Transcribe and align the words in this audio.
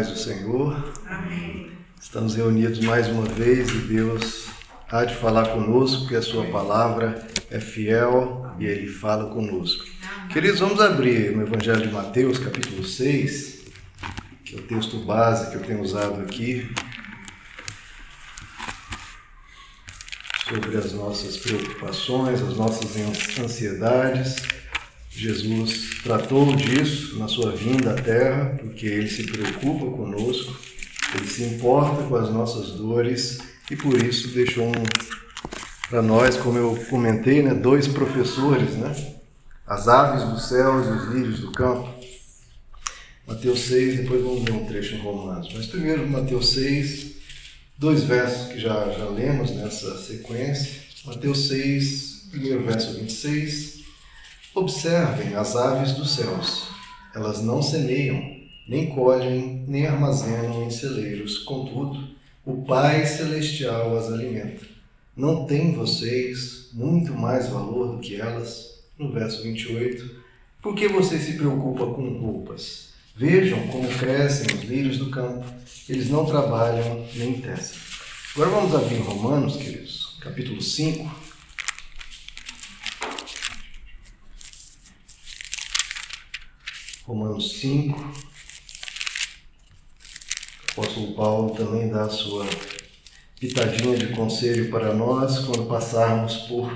paz 0.00 0.08
do 0.08 0.16
Senhor. 0.16 0.92
Amém. 1.06 1.72
Estamos 2.00 2.34
reunidos 2.34 2.80
mais 2.80 3.06
uma 3.08 3.26
vez 3.26 3.68
e 3.68 3.78
Deus 3.80 4.46
há 4.90 5.04
de 5.04 5.14
falar 5.14 5.48
conosco, 5.48 6.00
porque 6.00 6.16
a 6.16 6.22
Sua 6.22 6.46
palavra 6.46 7.26
é 7.50 7.60
fiel 7.60 8.50
e 8.58 8.64
Ele 8.64 8.86
fala 8.86 9.30
conosco. 9.30 9.84
Queridos, 10.32 10.60
vamos 10.60 10.80
abrir 10.80 11.36
no 11.36 11.42
Evangelho 11.42 11.82
de 11.82 11.92
Mateus, 11.92 12.38
capítulo 12.38 12.82
6, 12.82 13.66
que 14.42 14.56
é 14.56 14.58
o 14.58 14.62
texto 14.62 14.96
base 15.00 15.50
que 15.50 15.56
eu 15.56 15.62
tenho 15.62 15.82
usado 15.82 16.22
aqui, 16.22 16.66
sobre 20.48 20.78
as 20.78 20.94
nossas 20.94 21.36
preocupações, 21.36 22.40
as 22.40 22.56
nossas 22.56 22.96
ansiedades. 23.38 24.36
Jesus 25.10 26.02
tratou 26.02 26.54
disso 26.54 27.18
na 27.18 27.26
sua 27.26 27.50
vinda 27.50 27.92
à 27.92 27.94
Terra, 27.94 28.56
porque 28.60 28.86
ele 28.86 29.08
se 29.08 29.24
preocupa 29.24 29.96
conosco, 29.96 30.56
ele 31.14 31.26
se 31.26 31.42
importa 31.42 32.04
com 32.04 32.16
as 32.16 32.30
nossas 32.30 32.70
dores 32.70 33.38
e 33.70 33.76
por 33.76 34.00
isso 34.02 34.28
deixou 34.28 34.68
um, 34.68 34.84
para 35.88 36.00
nós, 36.00 36.36
como 36.36 36.56
eu 36.56 36.76
comentei, 36.88 37.42
né, 37.42 37.52
dois 37.52 37.88
professores, 37.88 38.70
né, 38.76 38.94
as 39.66 39.88
aves 39.88 40.28
dos 40.28 40.48
céus 40.48 40.86
e 40.86 40.90
os 40.90 41.14
lírios 41.14 41.40
do 41.40 41.52
campo. 41.52 41.92
Mateus 43.26 43.60
6, 43.60 43.98
depois 43.98 44.22
vamos 44.22 44.44
ver 44.44 44.52
um 44.52 44.66
trecho 44.66 44.94
em 44.94 44.98
Romanos. 44.98 45.52
Mas 45.54 45.66
primeiro, 45.66 46.08
Mateus 46.08 46.50
6, 46.50 47.12
dois 47.78 48.02
versos 48.04 48.52
que 48.52 48.58
já, 48.58 48.90
já 48.90 49.08
lemos 49.08 49.50
nessa 49.52 49.96
sequência. 49.98 50.82
Mateus 51.04 51.48
6, 51.48 52.28
primeiro 52.30 52.64
verso 52.64 52.94
26. 52.94 53.79
Observem 54.54 55.36
as 55.36 55.54
aves 55.54 55.92
dos 55.92 56.16
céus. 56.16 56.68
Elas 57.14 57.40
não 57.40 57.62
semeiam, 57.62 58.20
nem 58.66 58.88
colhem, 58.88 59.64
nem 59.68 59.86
armazenam 59.86 60.64
em 60.64 60.70
celeiros. 60.70 61.38
Contudo, 61.38 62.08
o 62.44 62.64
Pai 62.64 63.06
Celestial 63.06 63.96
as 63.96 64.12
alimenta. 64.12 64.66
Não 65.16 65.46
têm 65.46 65.72
vocês 65.72 66.70
muito 66.72 67.12
mais 67.12 67.48
valor 67.48 67.94
do 67.94 68.00
que 68.00 68.20
elas? 68.20 68.82
No 68.98 69.12
verso 69.12 69.40
28. 69.44 70.18
Por 70.60 70.74
que 70.74 70.88
você 70.88 71.18
se 71.18 71.34
preocupa 71.34 71.86
com 71.86 72.18
roupas? 72.18 72.90
Vejam 73.16 73.68
como 73.68 73.88
crescem 73.88 74.56
os 74.56 74.64
lírios 74.64 74.98
do 74.98 75.10
campo. 75.10 75.46
Eles 75.88 76.10
não 76.10 76.26
trabalham 76.26 77.06
nem 77.14 77.40
tecem. 77.40 77.78
Agora 78.34 78.50
vamos 78.50 78.74
abrir 78.74 78.98
Romanos, 78.98 79.56
queridos, 79.56 80.16
capítulo 80.20 80.60
5. 80.60 81.19
Romanos 87.10 87.58
5. 87.58 87.98
O 87.98 88.04
apóstolo 90.70 91.12
Paulo 91.14 91.50
também 91.56 91.88
dá 91.88 92.04
a 92.04 92.08
sua 92.08 92.46
pitadinha 93.40 93.98
de 93.98 94.14
conselho 94.14 94.70
para 94.70 94.94
nós 94.94 95.40
quando 95.40 95.66
passarmos 95.66 96.36
por 96.46 96.72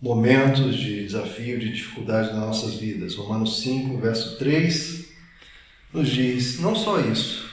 momentos 0.00 0.74
de 0.74 1.04
desafio, 1.04 1.60
de 1.60 1.72
dificuldade 1.72 2.32
nas 2.32 2.46
nossas 2.46 2.74
vidas. 2.74 3.14
Romanos 3.14 3.60
5, 3.60 3.96
verso 3.98 4.38
3, 4.38 5.04
nos 5.92 6.08
diz: 6.08 6.58
Não 6.58 6.74
só 6.74 6.98
isso, 6.98 7.48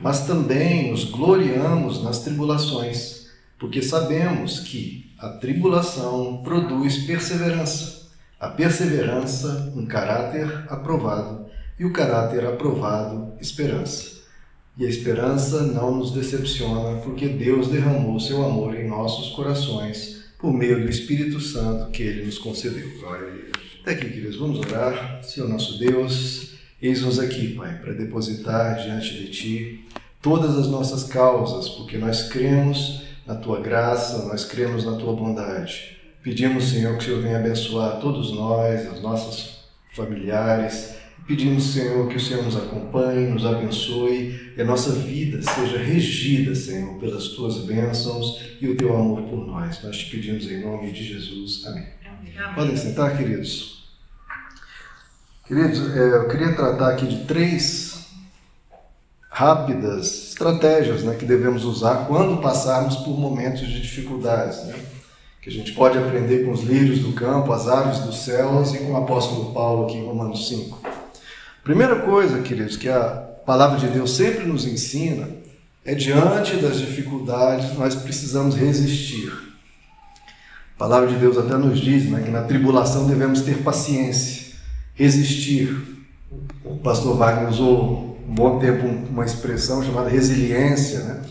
mas 0.00 0.26
também 0.26 0.90
nos 0.90 1.04
gloriamos 1.04 2.02
nas 2.02 2.24
tribulações, 2.24 3.28
porque 3.56 3.80
sabemos 3.80 4.58
que 4.58 5.08
a 5.20 5.28
tribulação 5.28 6.42
produz 6.42 7.06
perseverança 7.06 8.03
a 8.44 8.48
perseverança, 8.48 9.72
um 9.74 9.86
caráter 9.86 10.66
aprovado, 10.68 11.46
e 11.78 11.84
o 11.84 11.92
caráter 11.92 12.44
aprovado, 12.44 13.32
esperança. 13.40 14.22
E 14.76 14.84
a 14.84 14.88
esperança 14.88 15.62
não 15.62 15.94
nos 15.94 16.10
decepciona, 16.10 17.00
porque 17.00 17.26
Deus 17.26 17.68
derramou 17.68 18.20
seu 18.20 18.44
amor 18.44 18.74
em 18.74 18.86
nossos 18.86 19.34
corações 19.34 20.24
por 20.38 20.52
meio 20.52 20.82
do 20.82 20.90
Espírito 20.90 21.40
Santo 21.40 21.90
que 21.90 22.02
ele 22.02 22.26
nos 22.26 22.36
concedeu. 22.38 22.86
Glória 23.00 23.28
a 23.28 23.30
Deus. 23.30 23.50
Até 23.80 23.92
aqui, 23.92 24.10
queridos, 24.10 24.36
vamos 24.36 24.58
orar. 24.58 25.22
Senhor 25.22 25.48
nosso 25.48 25.78
Deus, 25.78 26.54
eis-nos 26.82 27.18
aqui, 27.18 27.54
Pai, 27.54 27.78
para 27.80 27.94
depositar 27.94 28.76
diante 28.76 29.14
de 29.14 29.30
Ti 29.30 29.84
todas 30.20 30.58
as 30.58 30.66
nossas 30.66 31.04
causas, 31.04 31.68
porque 31.70 31.96
nós 31.96 32.24
cremos 32.24 33.04
na 33.26 33.36
Tua 33.36 33.60
graça, 33.60 34.26
nós 34.26 34.44
cremos 34.44 34.84
na 34.84 34.96
Tua 34.96 35.14
bondade. 35.14 35.93
Pedimos, 36.24 36.70
Senhor, 36.70 36.96
que 36.96 37.04
o 37.04 37.06
Senhor 37.06 37.20
venha 37.20 37.36
abençoar 37.36 38.00
todos 38.00 38.32
nós, 38.32 38.90
os 38.90 39.02
nossos 39.02 39.58
familiares. 39.92 40.94
Pedimos, 41.26 41.74
Senhor, 41.74 42.08
que 42.08 42.16
o 42.16 42.20
Senhor 42.20 42.42
nos 42.42 42.56
acompanhe, 42.56 43.28
nos 43.28 43.44
abençoe 43.44 44.54
e 44.56 44.60
a 44.60 44.64
nossa 44.64 44.92
vida 44.92 45.42
seja 45.42 45.76
regida, 45.76 46.54
Senhor, 46.54 46.98
pelas 46.98 47.28
tuas 47.28 47.58
bênçãos 47.66 48.40
e 48.58 48.66
o 48.66 48.74
teu 48.74 48.96
amor 48.96 49.20
por 49.24 49.46
nós. 49.46 49.82
Nós 49.84 49.98
te 49.98 50.10
pedimos 50.10 50.50
em 50.50 50.62
nome 50.62 50.92
de 50.92 51.04
Jesus. 51.04 51.66
Amém. 51.66 51.88
Amém. 52.06 52.54
Podem 52.54 52.76
sentar, 52.76 53.18
queridos. 53.18 53.84
Queridos, 55.46 55.94
é, 55.94 56.16
eu 56.16 56.28
queria 56.28 56.54
tratar 56.54 56.94
aqui 56.94 57.06
de 57.06 57.26
três 57.26 58.06
rápidas 59.28 60.30
estratégias 60.30 61.04
né, 61.04 61.16
que 61.16 61.26
devemos 61.26 61.64
usar 61.64 62.06
quando 62.06 62.40
passarmos 62.40 62.96
por 62.96 63.18
momentos 63.18 63.60
de 63.60 63.82
dificuldades. 63.82 64.64
Né? 64.64 64.74
Que 65.44 65.50
a 65.50 65.52
gente 65.52 65.72
pode 65.72 65.98
aprender 65.98 66.46
com 66.46 66.52
os 66.52 66.62
lírios 66.62 67.00
do 67.00 67.12
campo, 67.12 67.52
as 67.52 67.68
aves 67.68 67.98
dos 67.98 68.24
céus 68.24 68.72
e 68.72 68.78
com 68.78 68.92
o 68.92 68.96
apóstolo 68.96 69.52
Paulo 69.52 69.84
aqui 69.84 69.98
em 69.98 70.06
Romanos 70.06 70.48
5. 70.48 70.80
Primeira 71.62 71.96
coisa, 71.96 72.40
queridos, 72.40 72.78
que 72.78 72.88
a 72.88 73.10
palavra 73.44 73.78
de 73.78 73.88
Deus 73.88 74.12
sempre 74.12 74.46
nos 74.46 74.66
ensina 74.66 75.28
é 75.84 75.94
diante 75.94 76.56
das 76.56 76.78
dificuldades 76.78 77.76
nós 77.76 77.94
precisamos 77.94 78.54
resistir. 78.54 79.30
A 80.76 80.78
palavra 80.78 81.08
de 81.08 81.16
Deus 81.16 81.36
até 81.36 81.58
nos 81.58 81.78
diz 81.78 82.08
né, 82.08 82.22
que 82.24 82.30
na 82.30 82.44
tribulação 82.44 83.06
devemos 83.06 83.42
ter 83.42 83.58
paciência, 83.58 84.54
resistir. 84.94 85.76
O 86.64 86.78
pastor 86.78 87.18
Wagner 87.18 87.50
usou 87.50 88.18
um 88.26 88.34
bom 88.34 88.58
tempo 88.58 88.86
uma 89.10 89.26
expressão 89.26 89.84
chamada 89.84 90.08
resiliência, 90.08 91.00
né? 91.00 91.22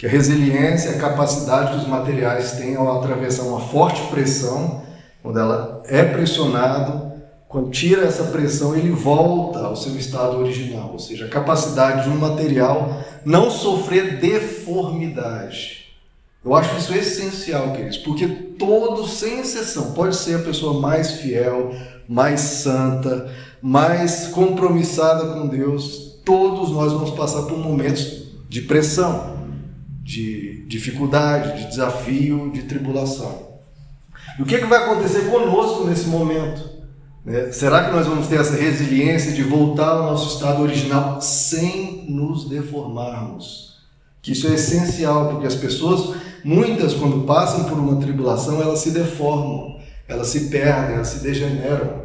Que 0.00 0.06
a 0.06 0.08
resiliência 0.08 0.88
é 0.88 0.94
a 0.94 0.98
capacidade 0.98 1.72
que 1.72 1.76
os 1.76 1.86
materiais 1.86 2.52
têm 2.52 2.74
ao 2.74 2.98
atravessar 2.98 3.42
uma 3.42 3.60
forte 3.60 4.00
pressão, 4.06 4.80
quando 5.22 5.38
ela 5.38 5.82
é 5.84 6.02
pressionado, 6.02 7.12
quando 7.46 7.68
tira 7.68 8.06
essa 8.06 8.24
pressão, 8.24 8.74
ele 8.74 8.92
volta 8.92 9.58
ao 9.58 9.76
seu 9.76 9.94
estado 9.96 10.38
original, 10.38 10.88
ou 10.90 10.98
seja, 10.98 11.26
a 11.26 11.28
capacidade 11.28 12.04
de 12.04 12.08
um 12.08 12.16
material 12.16 12.98
não 13.26 13.50
sofrer 13.50 14.18
deformidade. 14.18 15.92
Eu 16.42 16.54
acho 16.54 16.78
isso 16.78 16.94
essencial, 16.94 17.72
queridos, 17.72 17.98
porque 17.98 18.26
todos, 18.58 19.18
sem 19.18 19.40
exceção, 19.40 19.92
pode 19.92 20.16
ser 20.16 20.36
a 20.36 20.42
pessoa 20.42 20.80
mais 20.80 21.10
fiel, 21.16 21.74
mais 22.08 22.40
santa, 22.40 23.30
mais 23.60 24.28
compromissada 24.28 25.34
com 25.34 25.46
Deus, 25.46 26.18
todos 26.24 26.70
nós 26.70 26.90
vamos 26.90 27.10
passar 27.10 27.42
por 27.42 27.58
momentos 27.58 28.30
de 28.48 28.62
pressão 28.62 29.39
de 30.00 30.64
dificuldade, 30.66 31.62
de 31.62 31.70
desafio, 31.70 32.50
de 32.50 32.62
tribulação. 32.62 33.50
E 34.38 34.42
o 34.42 34.46
que, 34.46 34.56
é 34.56 34.58
que 34.58 34.66
vai 34.66 34.82
acontecer 34.82 35.30
conosco 35.30 35.84
nesse 35.84 36.06
momento? 36.06 36.68
Né? 37.24 37.52
Será 37.52 37.84
que 37.84 37.92
nós 37.92 38.06
vamos 38.06 38.26
ter 38.26 38.40
essa 38.40 38.56
resiliência 38.56 39.32
de 39.32 39.42
voltar 39.42 39.88
ao 39.88 40.04
nosso 40.04 40.34
estado 40.34 40.62
original 40.62 41.20
sem 41.20 42.06
nos 42.08 42.48
deformarmos? 42.48 43.78
Que 44.22 44.32
isso 44.32 44.48
é 44.48 44.54
essencial, 44.54 45.28
porque 45.30 45.46
as 45.46 45.54
pessoas, 45.54 46.16
muitas, 46.44 46.94
quando 46.94 47.26
passam 47.26 47.64
por 47.64 47.78
uma 47.78 48.00
tribulação, 48.00 48.60
elas 48.60 48.80
se 48.80 48.90
deformam, 48.90 49.78
elas 50.08 50.28
se 50.28 50.48
perdem, 50.48 50.96
elas 50.96 51.08
se 51.08 51.22
degeneram. 51.22 52.02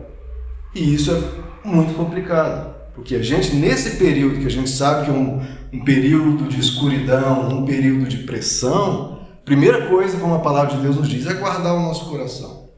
E 0.74 0.94
isso 0.94 1.12
é 1.12 1.68
muito 1.68 1.94
complicado, 1.94 2.74
porque 2.94 3.16
a 3.16 3.24
gente, 3.24 3.56
nesse 3.56 3.98
período 3.98 4.40
que 4.40 4.48
a 4.48 4.52
gente 4.52 4.70
sabe 4.70 5.06
que 5.06 5.12
é 5.12 5.14
um, 5.14 5.42
um 5.76 5.84
período 5.84 6.48
de 6.48 6.60
escuridão, 6.60 7.50
um 7.50 7.66
período 7.66 8.08
de 8.08 8.20
pressão, 8.20 9.20
primeira 9.44 9.88
coisa, 9.88 10.18
como 10.18 10.34
a 10.34 10.40
palavra 10.40 10.76
de 10.76 10.82
Deus 10.82 10.96
nos 10.96 11.10
diz, 11.10 11.28
é 11.28 11.34
guardar 11.34 11.76
o 11.76 11.82
nosso 11.82 12.10
coração 12.10 12.70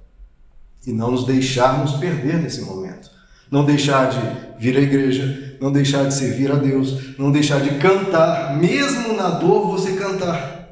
e 0.86 0.92
não 0.92 1.12
nos 1.12 1.26
deixarmos 1.26 1.94
perder 1.94 2.42
nesse 2.42 2.62
momento. 2.62 3.12
Não 3.52 3.64
deixar 3.64 4.10
de 4.10 4.20
vir 4.60 4.76
à 4.76 4.82
igreja, 4.82 5.58
não 5.62 5.72
deixar 5.72 6.06
de 6.06 6.14
servir 6.14 6.52
a 6.52 6.56
Deus, 6.56 7.18
não 7.18 7.32
deixar 7.32 7.62
de 7.62 7.78
cantar, 7.78 8.58
mesmo 8.58 9.14
na 9.14 9.30
dor 9.30 9.68
você 9.68 9.94
cantar. 9.94 10.68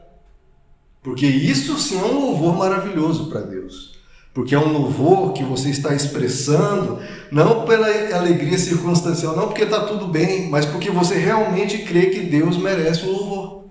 Porque 1.01 1.25
isso 1.25 1.77
sim 1.77 1.99
é 1.99 2.03
um 2.03 2.19
louvor 2.19 2.57
maravilhoso 2.57 3.29
para 3.29 3.41
Deus 3.41 3.94
porque 4.35 4.53
é 4.53 4.59
um 4.59 4.69
louvor 4.69 5.31
que 5.31 5.45
você 5.45 5.69
está 5.69 5.95
expressando, 5.95 6.99
não 7.31 7.63
pela 7.63 7.87
alegria 8.13 8.57
circunstancial, 8.57 9.33
não 9.33 9.47
porque 9.47 9.63
está 9.63 9.85
tudo 9.85 10.07
bem, 10.07 10.49
mas 10.49 10.65
porque 10.65 10.91
você 10.91 11.15
realmente 11.15 11.77
crê 11.79 12.07
que 12.07 12.19
Deus 12.19 12.57
merece 12.57 13.05
o 13.05 13.11
louvor. 13.13 13.63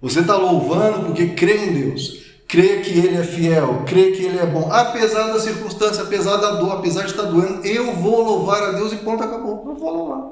Você 0.00 0.20
está 0.20 0.34
louvando 0.34 1.04
porque 1.04 1.28
crê 1.34 1.66
em 1.66 1.72
Deus, 1.74 2.22
crê 2.48 2.78
que 2.78 2.98
Ele 2.98 3.18
é 3.18 3.22
fiel, 3.22 3.82
crê 3.86 4.12
que 4.12 4.24
Ele 4.24 4.38
é 4.38 4.46
bom, 4.46 4.66
apesar 4.72 5.26
da 5.26 5.38
circunstância, 5.38 6.04
apesar 6.04 6.38
da 6.38 6.52
dor, 6.52 6.72
apesar 6.72 7.02
de 7.02 7.10
estar 7.10 7.24
doendo, 7.24 7.62
eu 7.66 7.92
vou 7.92 8.22
louvar 8.22 8.62
a 8.62 8.72
Deus 8.72 8.94
e 8.94 8.96
ponto, 8.96 9.22
acabou, 9.22 9.62
eu 9.66 9.74
vou 9.74 9.94
louvar. 9.94 10.22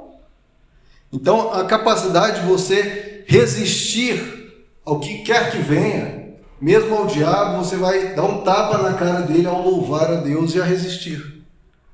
Então, 1.12 1.52
a 1.52 1.64
capacidade 1.66 2.40
de 2.40 2.46
você 2.46 3.24
resistir 3.26 4.54
ao 4.86 4.98
que 4.98 5.18
quer 5.18 5.50
que 5.50 5.58
venha, 5.58 6.19
mesmo 6.60 6.94
ao 6.94 7.06
diabo, 7.06 7.64
você 7.64 7.76
vai 7.76 8.14
dar 8.14 8.24
um 8.24 8.42
tapa 8.42 8.78
na 8.78 8.94
cara 8.94 9.22
dele 9.22 9.46
ao 9.46 9.62
louvar 9.62 10.10
a 10.10 10.16
Deus 10.16 10.54
e 10.54 10.60
a 10.60 10.64
resistir. 10.64 11.42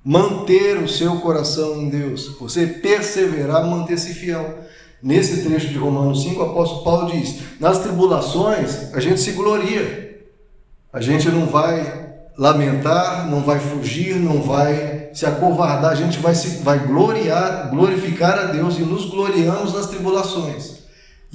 Manter 0.04 0.78
o 0.78 0.88
seu 0.88 1.20
coração 1.20 1.80
em 1.80 1.88
Deus, 1.88 2.36
você 2.38 2.66
perseverar, 2.66 3.66
manter-se 3.66 4.14
fiel. 4.14 4.58
Nesse 5.02 5.42
trecho 5.44 5.68
de 5.68 5.76
Romanos 5.76 6.22
5, 6.22 6.40
o 6.40 6.50
apóstolo 6.50 6.84
Paulo 6.84 7.10
diz: 7.12 7.40
nas 7.60 7.78
tribulações 7.80 8.94
a 8.94 9.00
gente 9.00 9.20
se 9.20 9.32
gloria, 9.32 10.20
a 10.92 11.00
gente 11.00 11.28
não 11.28 11.46
vai 11.46 12.06
lamentar, 12.36 13.28
não 13.30 13.42
vai 13.42 13.58
fugir, 13.58 14.16
não 14.16 14.42
vai 14.42 15.10
se 15.12 15.24
acovardar, 15.24 15.92
a 15.92 15.94
gente 15.94 16.18
vai, 16.18 16.34
se, 16.34 16.62
vai 16.62 16.78
gloriar, 16.86 17.70
glorificar 17.70 18.38
a 18.38 18.44
Deus 18.44 18.78
e 18.78 18.82
nos 18.82 19.06
gloriamos 19.06 19.72
nas 19.72 19.86
tribulações. 19.86 20.75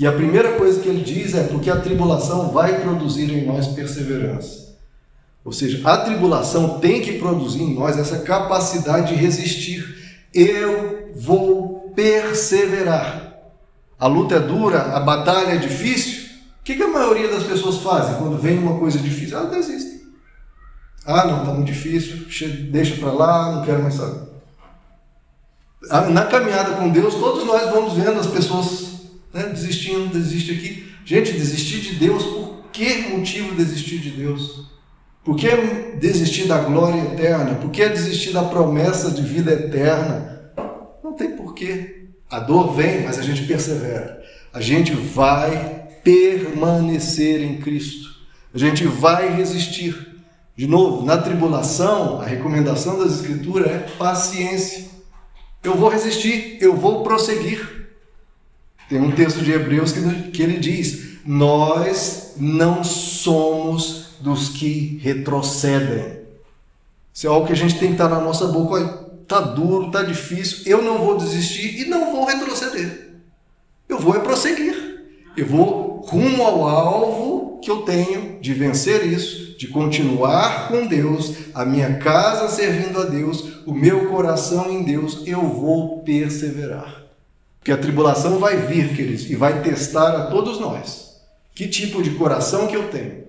E 0.01 0.07
a 0.07 0.11
primeira 0.11 0.53
coisa 0.53 0.81
que 0.81 0.89
ele 0.89 1.03
diz 1.03 1.35
é 1.35 1.43
porque 1.43 1.69
a 1.69 1.79
tribulação 1.79 2.49
vai 2.49 2.81
produzir 2.81 3.31
em 3.31 3.45
nós 3.45 3.67
perseverança. 3.67 4.75
Ou 5.45 5.51
seja, 5.51 5.79
a 5.87 5.95
tribulação 5.97 6.79
tem 6.79 7.03
que 7.03 7.19
produzir 7.19 7.61
em 7.61 7.75
nós 7.75 7.99
essa 7.99 8.17
capacidade 8.17 9.09
de 9.09 9.21
resistir. 9.21 10.25
Eu 10.33 11.11
vou 11.15 11.93
perseverar. 11.95 13.31
A 13.99 14.07
luta 14.07 14.37
é 14.37 14.39
dura, 14.39 14.81
a 14.81 14.99
batalha 14.99 15.51
é 15.51 15.57
difícil. 15.57 16.31
O 16.61 16.63
que, 16.63 16.81
a 16.81 16.87
maioria 16.87 17.27
das 17.27 17.43
pessoas 17.43 17.77
fazem 17.77 18.15
quando 18.15 18.41
vem 18.41 18.57
uma 18.57 18.79
coisa 18.79 18.97
difícil? 18.97 19.37
Elas 19.37 19.51
desistem. 19.51 20.01
Ah, 21.05 21.27
não, 21.27 21.41
está 21.41 21.53
muito 21.53 21.67
difícil, 21.67 22.25
deixa 22.71 22.95
para 22.95 23.11
lá, 23.11 23.51
não 23.51 23.63
quero 23.63 23.83
mais 23.83 23.93
saber. 23.93 24.21
Ah, 25.91 26.01
na 26.09 26.25
caminhada 26.25 26.71
com 26.71 26.89
Deus, 26.89 27.13
todos 27.13 27.45
nós 27.45 27.69
vamos 27.69 27.93
vendo 27.93 28.19
as 28.19 28.25
pessoas 28.25 28.80
né, 29.33 29.43
desistindo, 29.49 30.11
desiste 30.11 30.51
aqui. 30.51 30.91
Gente, 31.05 31.31
desistir 31.33 31.79
de 31.81 31.95
Deus, 31.95 32.23
por 32.23 32.65
que 32.71 33.09
motivo 33.09 33.55
desistir 33.55 33.99
de 33.99 34.11
Deus? 34.11 34.71
Por 35.23 35.35
que 35.35 35.49
desistir 35.99 36.47
da 36.47 36.59
glória 36.59 37.01
eterna? 37.01 37.55
Por 37.55 37.69
que 37.69 37.87
desistir 37.87 38.31
da 38.31 38.43
promessa 38.43 39.11
de 39.11 39.21
vida 39.21 39.51
eterna? 39.51 40.51
Não 41.03 41.13
tem 41.13 41.35
porquê. 41.35 42.07
A 42.29 42.39
dor 42.39 42.73
vem, 42.73 43.03
mas 43.03 43.19
a 43.19 43.21
gente 43.21 43.43
persevera. 43.43 44.21
A 44.53 44.59
gente 44.61 44.93
vai 44.93 45.89
permanecer 46.03 47.41
em 47.41 47.57
Cristo. 47.57 48.09
A 48.53 48.57
gente 48.57 48.85
vai 48.85 49.35
resistir. 49.35 49.95
De 50.55 50.67
novo, 50.67 51.05
na 51.05 51.17
tribulação, 51.17 52.19
a 52.19 52.25
recomendação 52.25 52.97
das 52.97 53.13
Escrituras 53.13 53.71
é 53.71 53.79
paciência. 53.97 54.85
Eu 55.63 55.75
vou 55.75 55.89
resistir, 55.89 56.57
eu 56.59 56.75
vou 56.75 57.03
prosseguir. 57.03 57.80
Tem 58.91 58.99
um 58.99 59.11
texto 59.11 59.41
de 59.41 59.53
Hebreus 59.53 59.93
que, 59.93 60.31
que 60.31 60.43
ele 60.43 60.59
diz: 60.59 61.21
Nós 61.25 62.33
não 62.35 62.83
somos 62.83 64.17
dos 64.19 64.49
que 64.49 64.99
retrocedem. 65.01 66.19
Isso 67.13 67.25
é 67.25 67.29
algo 67.29 67.47
que 67.47 67.53
a 67.53 67.55
gente 67.55 67.79
tem 67.79 67.87
que 67.87 67.93
estar 67.93 68.09
na 68.09 68.19
nossa 68.19 68.47
boca. 68.47 68.73
Olha, 68.73 68.87
tá 69.25 69.39
duro, 69.39 69.91
tá 69.91 70.03
difícil, 70.03 70.63
eu 70.65 70.81
não 70.81 70.97
vou 70.97 71.17
desistir 71.17 71.79
e 71.79 71.85
não 71.85 72.11
vou 72.11 72.25
retroceder. 72.25 73.13
Eu 73.87 73.97
vou 73.97 74.13
é 74.13 74.19
prosseguir. 74.19 75.05
Eu 75.37 75.45
vou 75.45 76.01
rumo 76.05 76.43
ao 76.43 76.67
alvo 76.67 77.61
que 77.61 77.71
eu 77.71 77.83
tenho 77.83 78.41
de 78.41 78.53
vencer 78.53 79.05
isso 79.05 79.55
de 79.57 79.67
continuar 79.67 80.67
com 80.67 80.87
Deus, 80.87 81.33
a 81.53 81.63
minha 81.63 81.99
casa 81.99 82.49
servindo 82.49 82.99
a 82.99 83.05
Deus, 83.05 83.63
o 83.67 83.71
meu 83.71 84.09
coração 84.09 84.69
em 84.69 84.81
Deus, 84.83 85.21
eu 85.27 85.39
vou 85.43 85.99
perseverar. 85.99 87.00
Porque 87.61 87.71
a 87.71 87.77
tribulação 87.77 88.39
vai 88.39 88.57
vir, 88.57 88.95
queridos, 88.95 89.29
e 89.29 89.35
vai 89.35 89.61
testar 89.61 90.15
a 90.15 90.25
todos 90.31 90.59
nós. 90.59 91.21
Que 91.53 91.67
tipo 91.67 92.01
de 92.01 92.09
coração 92.15 92.65
que 92.65 92.75
eu 92.75 92.89
tenho? 92.89 93.21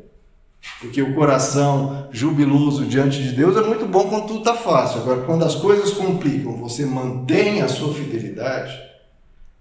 Porque 0.81 1.03
o 1.03 1.15
coração 1.15 2.09
jubiloso 2.11 2.87
diante 2.87 3.23
de 3.23 3.33
Deus 3.33 3.55
é 3.59 3.61
muito 3.61 3.85
bom 3.85 4.09
quando 4.09 4.29
tudo 4.29 4.39
está 4.39 4.55
fácil. 4.55 5.03
Agora, 5.03 5.21
quando 5.25 5.45
as 5.45 5.55
coisas 5.55 5.91
complicam, 5.91 6.57
você 6.57 6.87
mantém 6.87 7.61
a 7.61 7.69
sua 7.69 7.93
fidelidade. 7.93 8.73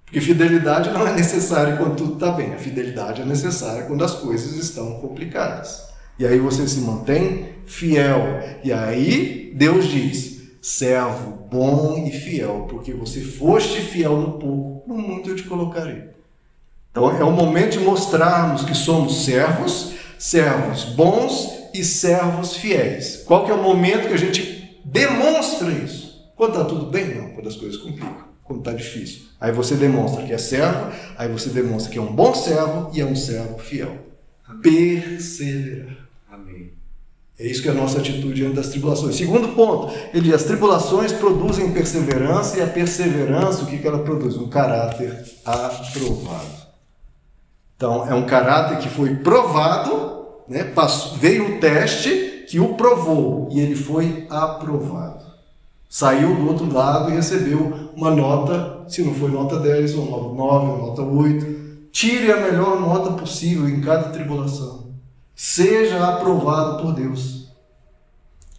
Porque 0.06 0.22
fidelidade 0.22 0.90
não 0.92 1.06
é 1.06 1.14
necessária 1.14 1.76
quando 1.76 1.98
tudo 1.98 2.14
está 2.14 2.32
bem. 2.32 2.54
A 2.54 2.58
fidelidade 2.58 3.24
é 3.24 3.26
necessária 3.26 3.84
quando 3.84 4.06
as 4.06 4.14
coisas 4.14 4.56
estão 4.56 5.02
complicadas. 5.02 5.84
E 6.18 6.26
aí 6.26 6.40
você 6.40 6.66
se 6.66 6.80
mantém 6.80 7.50
fiel. 7.66 8.40
E 8.64 8.72
aí 8.72 9.52
Deus 9.54 9.90
diz: 9.90 10.31
servo 10.62 11.32
bom 11.50 12.06
e 12.06 12.12
fiel, 12.12 12.68
porque 12.70 12.94
você 12.94 13.20
foste 13.22 13.82
fiel 13.82 14.16
no 14.18 14.34
pouco, 14.34 14.84
no 14.88 14.96
muito 14.96 15.32
eu 15.32 15.36
te 15.36 15.44
colocarei. 15.44 16.04
Então 16.92 17.10
é 17.18 17.24
o 17.24 17.32
momento 17.32 17.80
de 17.80 17.86
mostrarmos 17.86 18.64
que 18.64 18.76
somos 18.76 19.26
servos, 19.26 19.94
servos 20.20 20.84
bons 20.84 21.70
e 21.74 21.84
servos 21.84 22.56
fiéis. 22.56 23.24
Qual 23.26 23.46
que 23.46 23.52
é 23.52 23.54
o 23.54 23.64
momento 23.64 24.08
que 24.08 24.14
a 24.14 24.18
gente 24.18 24.80
demonstra 24.86 25.72
isso? 25.72 26.32
Quando 26.36 26.54
está 26.54 26.66
tudo 26.66 26.86
bem? 26.88 27.16
Não, 27.16 27.30
quando 27.30 27.48
as 27.48 27.56
coisas 27.56 27.78
complicam, 27.78 28.26
quando 28.44 28.60
está 28.60 28.74
difícil. 28.74 29.22
Aí 29.40 29.52
você 29.52 29.76
demonstra 29.76 30.24
que 30.24 30.34
é 30.34 30.38
servo, 30.38 30.92
aí 31.18 31.32
você 31.32 31.50
demonstra 31.50 31.92
que 31.92 31.98
é 31.98 32.02
um 32.02 32.14
bom 32.14 32.36
servo 32.36 32.92
e 32.94 33.02
é 33.02 33.06
um 33.06 33.16
servo 33.16 33.58
fiel. 33.58 33.98
Perseverar. 34.62 36.08
Amém. 36.30 36.81
É 37.40 37.48
isso 37.48 37.62
que 37.62 37.68
é 37.68 37.72
a 37.72 37.76
nossa 37.76 38.00
atitude 38.00 38.36
diante 38.36 38.56
das 38.56 38.70
tribulações. 38.70 39.16
Segundo 39.16 39.50
ponto, 39.56 39.92
ele 40.14 40.26
diz, 40.26 40.34
as 40.34 40.44
tribulações 40.44 41.12
produzem 41.12 41.72
perseverança 41.72 42.58
e 42.58 42.62
a 42.62 42.68
perseverança, 42.68 43.64
o 43.64 43.66
que, 43.66 43.80
que 43.80 43.88
ela 43.88 44.00
produz? 44.00 44.38
Um 44.38 44.48
caráter 44.48 45.24
aprovado. 45.44 46.62
Então, 47.76 48.08
é 48.08 48.14
um 48.14 48.28
caráter 48.28 48.78
que 48.78 48.90
foi 48.90 49.16
provado, 49.16 50.28
né? 50.48 50.64
Passou, 50.64 51.18
veio 51.18 51.56
o 51.56 51.60
teste 51.60 52.46
que 52.48 52.60
o 52.60 52.76
provou 52.76 53.50
e 53.52 53.60
ele 53.60 53.76
foi 53.76 54.28
aprovado. 54.30 55.26
Saiu 55.90 56.36
do 56.36 56.48
outro 56.48 56.72
lado 56.72 57.10
e 57.10 57.16
recebeu 57.16 57.90
uma 57.96 58.12
nota, 58.12 58.86
se 58.88 59.02
não 59.02 59.16
foi 59.16 59.32
nota 59.32 59.60
10, 59.60 59.96
ou 59.96 60.06
nota 60.06 60.36
9, 60.36 60.72
ou 60.72 60.78
nota 60.78 61.02
8. 61.02 61.62
Tire 61.92 62.32
a 62.32 62.40
melhor 62.40 62.80
nota 62.80 63.14
possível 63.14 63.68
em 63.68 63.82
cada 63.82 64.10
tribulação 64.10 64.91
seja 65.36 66.08
aprovado 66.08 66.82
por 66.82 66.94
Deus. 66.94 67.42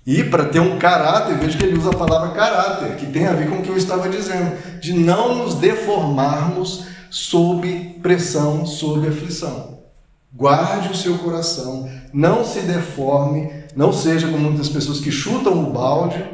E 0.05 0.25
para 0.25 0.47
ter 0.47 0.61
um 0.61 0.79
caráter, 0.79 1.39
veja 1.39 1.57
que 1.57 1.65
ele 1.65 1.79
usa 1.79 1.91
a 1.91 1.97
palavra 1.97 2.31
caráter, 2.31 2.97
que 2.97 3.07
tem 3.07 3.27
a 3.27 3.33
ver 3.33 3.49
com 3.49 3.57
o 3.57 3.63
que 3.63 3.69
eu 3.69 3.77
estava 3.77 4.09
dizendo, 4.09 4.57
de 4.81 4.93
não 4.93 5.37
nos 5.37 5.55
deformarmos 5.55 6.87
sob 7.09 7.99
pressão, 8.03 8.67
sob 8.67 9.07
aflição. 9.07 9.79
Guarde 10.35 10.91
o 10.91 10.97
seu 10.97 11.19
coração, 11.19 11.89
não 12.13 12.45
se 12.45 12.61
deforme, 12.61 13.53
não 13.77 13.93
seja 13.93 14.27
como 14.27 14.51
muitas 14.51 14.69
pessoas 14.69 14.99
que 14.99 15.13
chutam 15.13 15.63
o 15.63 15.73
balde. 15.73 16.25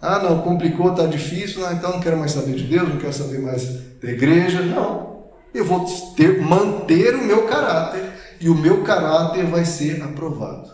Ah, 0.00 0.20
não, 0.20 0.42
complicou, 0.42 0.92
está 0.92 1.06
difícil, 1.06 1.66
ah, 1.66 1.72
então 1.72 1.92
não 1.92 2.00
quero 2.00 2.18
mais 2.18 2.30
saber 2.30 2.54
de 2.54 2.64
Deus, 2.64 2.88
não 2.88 2.98
quero 2.98 3.12
saber 3.12 3.40
mais 3.40 3.64
da 4.00 4.10
igreja. 4.10 4.62
Não, 4.62 5.24
eu 5.52 5.64
vou 5.64 5.84
ter, 6.14 6.40
manter 6.40 7.16
o 7.16 7.24
meu 7.24 7.48
caráter 7.48 8.17
e 8.40 8.48
o 8.48 8.54
meu 8.54 8.82
caráter 8.82 9.44
vai 9.46 9.64
ser 9.64 10.02
aprovado. 10.02 10.70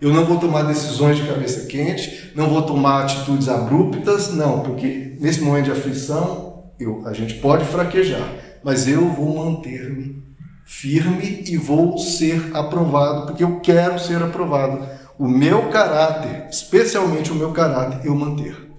Eu 0.00 0.12
não 0.12 0.24
vou 0.24 0.38
tomar 0.38 0.62
decisões 0.62 1.18
de 1.18 1.26
cabeça 1.26 1.66
quente, 1.66 2.32
não 2.34 2.48
vou 2.48 2.62
tomar 2.62 3.02
atitudes 3.02 3.48
abruptas, 3.48 4.32
não, 4.32 4.60
porque 4.60 5.16
nesse 5.20 5.42
momento 5.42 5.66
de 5.66 5.72
aflição 5.72 6.64
eu, 6.78 7.02
a 7.06 7.12
gente 7.12 7.34
pode 7.34 7.66
fraquejar, 7.66 8.32
mas 8.64 8.88
eu 8.88 9.08
vou 9.10 9.36
manter-me 9.36 10.22
firme 10.64 11.44
e 11.46 11.56
vou 11.56 11.98
ser 11.98 12.50
aprovado, 12.54 13.26
porque 13.26 13.44
eu 13.44 13.60
quero 13.60 13.98
ser 13.98 14.22
aprovado. 14.22 14.88
O 15.18 15.28
meu 15.28 15.68
caráter, 15.68 16.46
especialmente 16.50 17.30
o 17.30 17.34
meu 17.34 17.52
caráter, 17.52 18.06
eu 18.06 18.14
manter. 18.14 18.70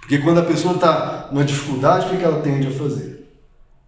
Porque 0.00 0.18
quando 0.18 0.40
a 0.40 0.44
pessoa 0.44 0.74
está 0.74 1.28
numa 1.32 1.44
dificuldade, 1.44 2.06
o 2.06 2.18
que 2.18 2.24
ela 2.24 2.42
tende 2.42 2.66
a 2.68 2.70
fazer? 2.72 3.25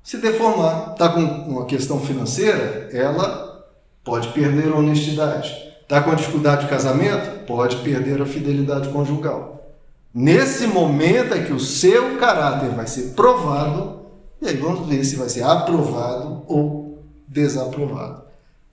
Se 0.08 0.16
deformar. 0.16 0.92
Está 0.92 1.10
com 1.10 1.20
uma 1.20 1.66
questão 1.66 2.00
financeira, 2.00 2.88
ela 2.94 3.68
pode 4.02 4.28
perder 4.28 4.72
a 4.72 4.76
honestidade. 4.76 5.54
Está 5.82 6.00
com 6.00 6.14
dificuldade 6.14 6.62
de 6.62 6.70
casamento, 6.70 7.44
pode 7.44 7.76
perder 7.76 8.22
a 8.22 8.24
fidelidade 8.24 8.88
conjugal. 8.88 9.70
Nesse 10.14 10.66
momento 10.66 11.34
é 11.34 11.40
que 11.40 11.52
o 11.52 11.60
seu 11.60 12.16
caráter 12.16 12.70
vai 12.70 12.86
ser 12.86 13.12
provado, 13.14 14.00
e 14.40 14.48
aí 14.48 14.56
vamos 14.56 14.88
ver 14.88 15.04
se 15.04 15.16
vai 15.16 15.28
ser 15.28 15.42
aprovado 15.42 16.42
ou 16.46 17.02
desaprovado. 17.26 18.22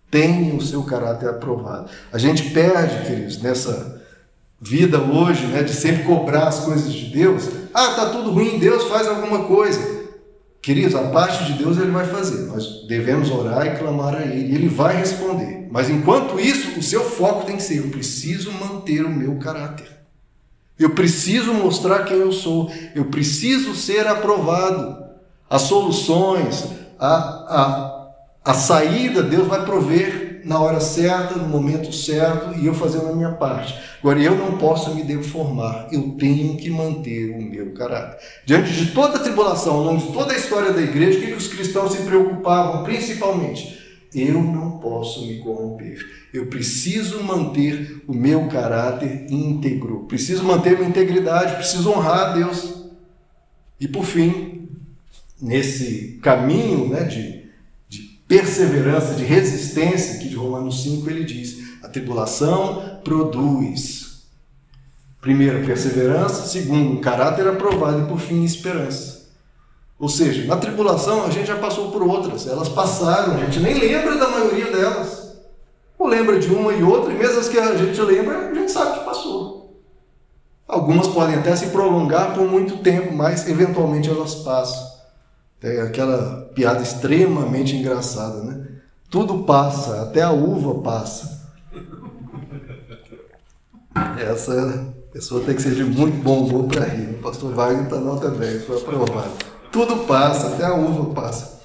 Tenha 0.10 0.56
o 0.56 0.62
seu 0.62 0.84
caráter 0.84 1.27
aprovado. 1.27 1.89
A 2.13 2.18
gente 2.18 2.51
perde, 2.51 3.06
queridos, 3.06 3.42
nessa 3.42 4.01
vida 4.62 5.01
hoje, 5.01 5.48
né, 5.48 5.63
de 5.63 5.74
sempre 5.74 6.04
cobrar 6.04 6.48
as 6.48 6.62
coisas 6.62 6.94
de 6.94 7.08
Deus. 7.08 7.44
Ah, 7.74 7.89
tá 7.89 8.06
tudo 8.06 8.32
ruim, 8.32 8.58
Deus 8.58 8.86
faz 8.86 9.06
alguma 9.06 9.44
coisa. 9.44 9.94
Queridos, 10.65 10.95
a 10.95 11.03
parte 11.10 11.43
de 11.43 11.53
Deus 11.53 11.77
ele 11.77 11.91
vai 11.91 12.07
fazer. 12.07 12.48
Nós 12.48 12.88
devemos 12.88 13.29
orar 13.29 13.67
e 13.67 13.77
clamar 13.77 14.15
a 14.15 14.25
Ele. 14.25 14.55
Ele 14.55 14.67
vai 14.67 14.98
responder. 14.98 15.67
Mas 15.69 15.91
enquanto 15.91 16.39
isso, 16.39 16.79
o 16.79 16.81
seu 16.81 17.03
foco 17.03 17.45
tem 17.45 17.57
que 17.57 17.62
ser: 17.62 17.77
eu 17.77 17.89
preciso 17.89 18.51
manter 18.51 19.05
o 19.05 19.10
meu 19.12 19.36
caráter. 19.36 19.86
Eu 20.79 20.89
preciso 20.89 21.53
mostrar 21.53 22.03
quem 22.05 22.17
eu 22.17 22.31
sou. 22.31 22.74
Eu 22.95 23.05
preciso 23.05 23.75
ser 23.75 24.07
aprovado. 24.07 25.05
as 25.48 25.62
soluções, 25.62 26.65
a, 26.98 27.13
a, 27.13 28.07
a 28.43 28.53
saída, 28.55 29.22
Deus 29.22 29.48
vai 29.48 29.63
prover 29.63 30.25
na 30.45 30.59
hora 30.59 30.79
certa, 30.79 31.35
no 31.35 31.49
momento 31.49 31.91
certo, 31.91 32.57
e 32.57 32.67
eu 32.67 32.73
fazendo 32.73 33.09
a 33.09 33.15
minha 33.15 33.31
parte. 33.31 33.75
Agora, 33.99 34.21
eu 34.21 34.35
não 34.35 34.59
posso 34.59 34.93
me 34.93 35.03
deformar, 35.03 35.87
eu 35.91 36.11
tenho 36.19 36.55
que 36.55 36.69
manter 36.69 37.31
o 37.31 37.41
meu 37.41 37.73
caráter. 37.73 38.19
Diante 38.45 38.71
de 38.71 38.91
toda 38.91 39.17
a 39.17 39.23
tribulação, 39.23 39.73
ao 39.73 39.83
longo 39.83 40.05
de 40.05 40.13
toda 40.13 40.33
a 40.33 40.37
história 40.37 40.71
da 40.71 40.81
igreja, 40.81 41.17
o 41.17 41.21
que 41.23 41.33
os 41.33 41.47
cristãos 41.47 41.93
se 41.93 42.03
preocupavam 42.03 42.83
principalmente? 42.83 43.83
Eu 44.13 44.41
não 44.41 44.77
posso 44.77 45.25
me 45.25 45.39
corromper. 45.39 45.99
Eu 46.31 46.45
preciso 46.45 47.23
manter 47.23 48.03
o 48.07 48.13
meu 48.13 48.47
caráter 48.47 49.25
íntegro. 49.29 50.05
Preciso 50.07 50.43
manter 50.43 50.77
minha 50.77 50.87
integridade. 50.87 51.55
Preciso 51.55 51.91
honrar 51.91 52.29
a 52.29 52.33
Deus. 52.33 52.85
E 53.77 53.89
por 53.89 54.05
fim, 54.05 54.69
nesse 55.41 56.17
caminho 56.21 56.87
né, 56.87 57.03
de, 57.03 57.43
de 57.43 57.44
perseverança, 58.27 59.15
de 59.15 59.24
resistência, 59.24 60.20
que 60.20 60.29
de 60.29 60.36
Romanos 60.36 60.84
5 60.84 61.10
ele 61.10 61.24
diz: 61.24 61.58
a 61.84 61.88
tribulação 61.88 63.00
produz. 63.03 64.24
Primeiro, 65.22 65.65
perseverança. 65.65 66.48
Segundo, 66.48 67.01
caráter 67.01 67.48
aprovado. 67.48 68.03
E 68.03 68.05
por 68.05 68.20
fim, 68.20 68.44
esperança. 68.44 69.15
Ou 69.98 70.10
seja, 70.10 70.46
na 70.46 70.58
tribulação 70.58 71.25
a 71.25 71.29
gente 71.29 71.48
já 71.48 71.55
passou 71.55 71.89
por 71.89 72.03
outras, 72.03 72.48
elas 72.48 72.67
passaram, 72.67 73.36
a 73.36 73.38
gente 73.38 73.62
nem 73.62 73.79
lembra 73.79 74.17
da 74.17 74.29
maioria 74.29 74.70
delas. 74.70 75.38
Ou 75.98 76.08
lembra 76.08 76.38
de 76.38 76.53
uma 76.53 76.74
e 76.74 76.84
outra, 76.84 77.13
e 77.13 77.17
mesmo 77.17 77.39
as 77.39 77.48
que 77.48 77.58
a 77.58 77.77
gente 77.77 78.00
lembra, 78.01 78.50
a 78.50 78.53
gente 78.53 78.72
sabe 78.72 79.00
que 79.00 79.05
passou. 79.05 79.82
Algumas 80.67 81.08
podem 81.08 81.36
até 81.36 81.55
se 81.55 81.67
prolongar 81.67 82.34
por 82.34 82.46
muito 82.46 82.77
tempo, 82.77 83.13
mas 83.13 83.48
eventualmente 83.48 84.10
elas 84.10 84.36
passam. 84.36 84.94
É 85.62 85.81
aquela 85.81 86.51
piada 86.53 86.83
extremamente 86.83 87.75
engraçada, 87.75 88.43
né? 88.43 88.67
Tudo 89.09 89.43
passa, 89.43 90.03
até 90.03 90.21
a 90.21 90.31
uva 90.31 90.81
passa. 90.81 91.43
Essa 94.19 94.93
pessoa 95.12 95.43
tem 95.43 95.55
que 95.55 95.62
ser 95.62 95.74
de 95.74 95.83
muito 95.83 96.21
bom 96.21 96.45
humor 96.45 96.65
para 96.65 96.85
rir. 96.85 97.12
O 97.12 97.21
pastor 97.21 97.53
Wagner 97.53 97.85
está 97.85 97.97
nota 97.97 98.29
10, 98.29 98.65
foi 98.65 98.77
aprovado. 98.77 99.31
Tudo 99.71 100.05
passa, 100.05 100.47
até 100.50 100.65
a 100.65 100.75
uva 100.75 101.13
passa. 101.13 101.62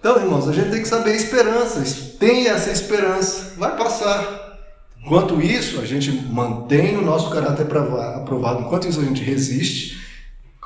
Então, 0.00 0.16
irmãos, 0.16 0.48
a 0.48 0.52
gente 0.52 0.70
tem 0.70 0.82
que 0.82 0.88
saber 0.88 1.10
a 1.10 1.16
esperança. 1.16 1.82
Tenha 2.18 2.52
essa 2.52 2.70
esperança. 2.70 3.52
Vai 3.56 3.76
passar. 3.76 4.58
Enquanto 5.04 5.40
isso, 5.40 5.80
a 5.80 5.84
gente 5.84 6.10
mantém 6.10 6.96
o 6.96 7.02
nosso 7.02 7.30
caráter 7.30 7.62
aprovado. 7.62 8.62
Enquanto 8.62 8.88
isso, 8.88 9.00
a 9.00 9.04
gente 9.04 9.22
resiste. 9.22 10.07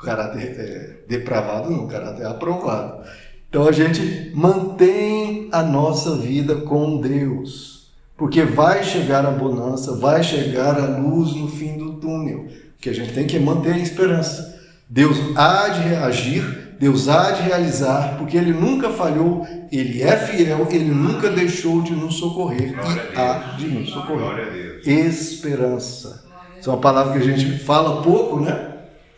Caráter 0.03 0.55
é, 0.59 0.97
depravado, 1.07 1.69
não, 1.69 1.85
o 1.85 1.87
caráter 1.87 2.23
é 2.23 2.27
aprovado. 2.27 3.03
Então, 3.49 3.67
a 3.67 3.71
gente 3.71 4.31
mantém 4.33 5.49
a 5.51 5.61
nossa 5.63 6.15
vida 6.15 6.55
com 6.55 6.99
Deus. 6.99 7.91
Porque 8.17 8.43
vai 8.43 8.83
chegar 8.83 9.25
a 9.25 9.31
bonança, 9.31 9.95
vai 9.95 10.23
chegar 10.23 10.79
a 10.79 10.97
luz 10.97 11.35
no 11.35 11.47
fim 11.47 11.77
do 11.77 11.93
túnel. 11.93 12.47
Que 12.79 12.89
a 12.89 12.93
gente 12.93 13.13
tem 13.13 13.25
que 13.25 13.39
manter 13.39 13.73
a 13.73 13.79
esperança. 13.79 14.59
Deus 14.89 15.17
há 15.35 15.69
de 15.69 15.81
reagir 15.81 16.63
Deus 16.83 17.07
há 17.07 17.31
de 17.31 17.43
realizar, 17.43 18.17
porque 18.17 18.35
Ele 18.35 18.51
nunca 18.51 18.89
falhou, 18.89 19.47
Ele 19.71 20.01
é 20.01 20.17
fiel, 20.17 20.67
Ele 20.69 20.91
nunca 20.91 21.29
deixou 21.29 21.81
de 21.81 21.93
nos 21.93 22.15
socorrer 22.15 22.73
e 22.73 23.17
há 23.17 23.55
de 23.57 23.67
nos 23.67 23.89
socorrer. 23.89 24.81
Esperança. 24.85 26.25
Isso 26.59 26.69
é 26.69 26.73
uma 26.73 26.81
palavra 26.81 27.13
que 27.13 27.19
a 27.19 27.35
gente 27.35 27.57
fala 27.59 28.01
pouco, 28.01 28.41
né? 28.41 28.72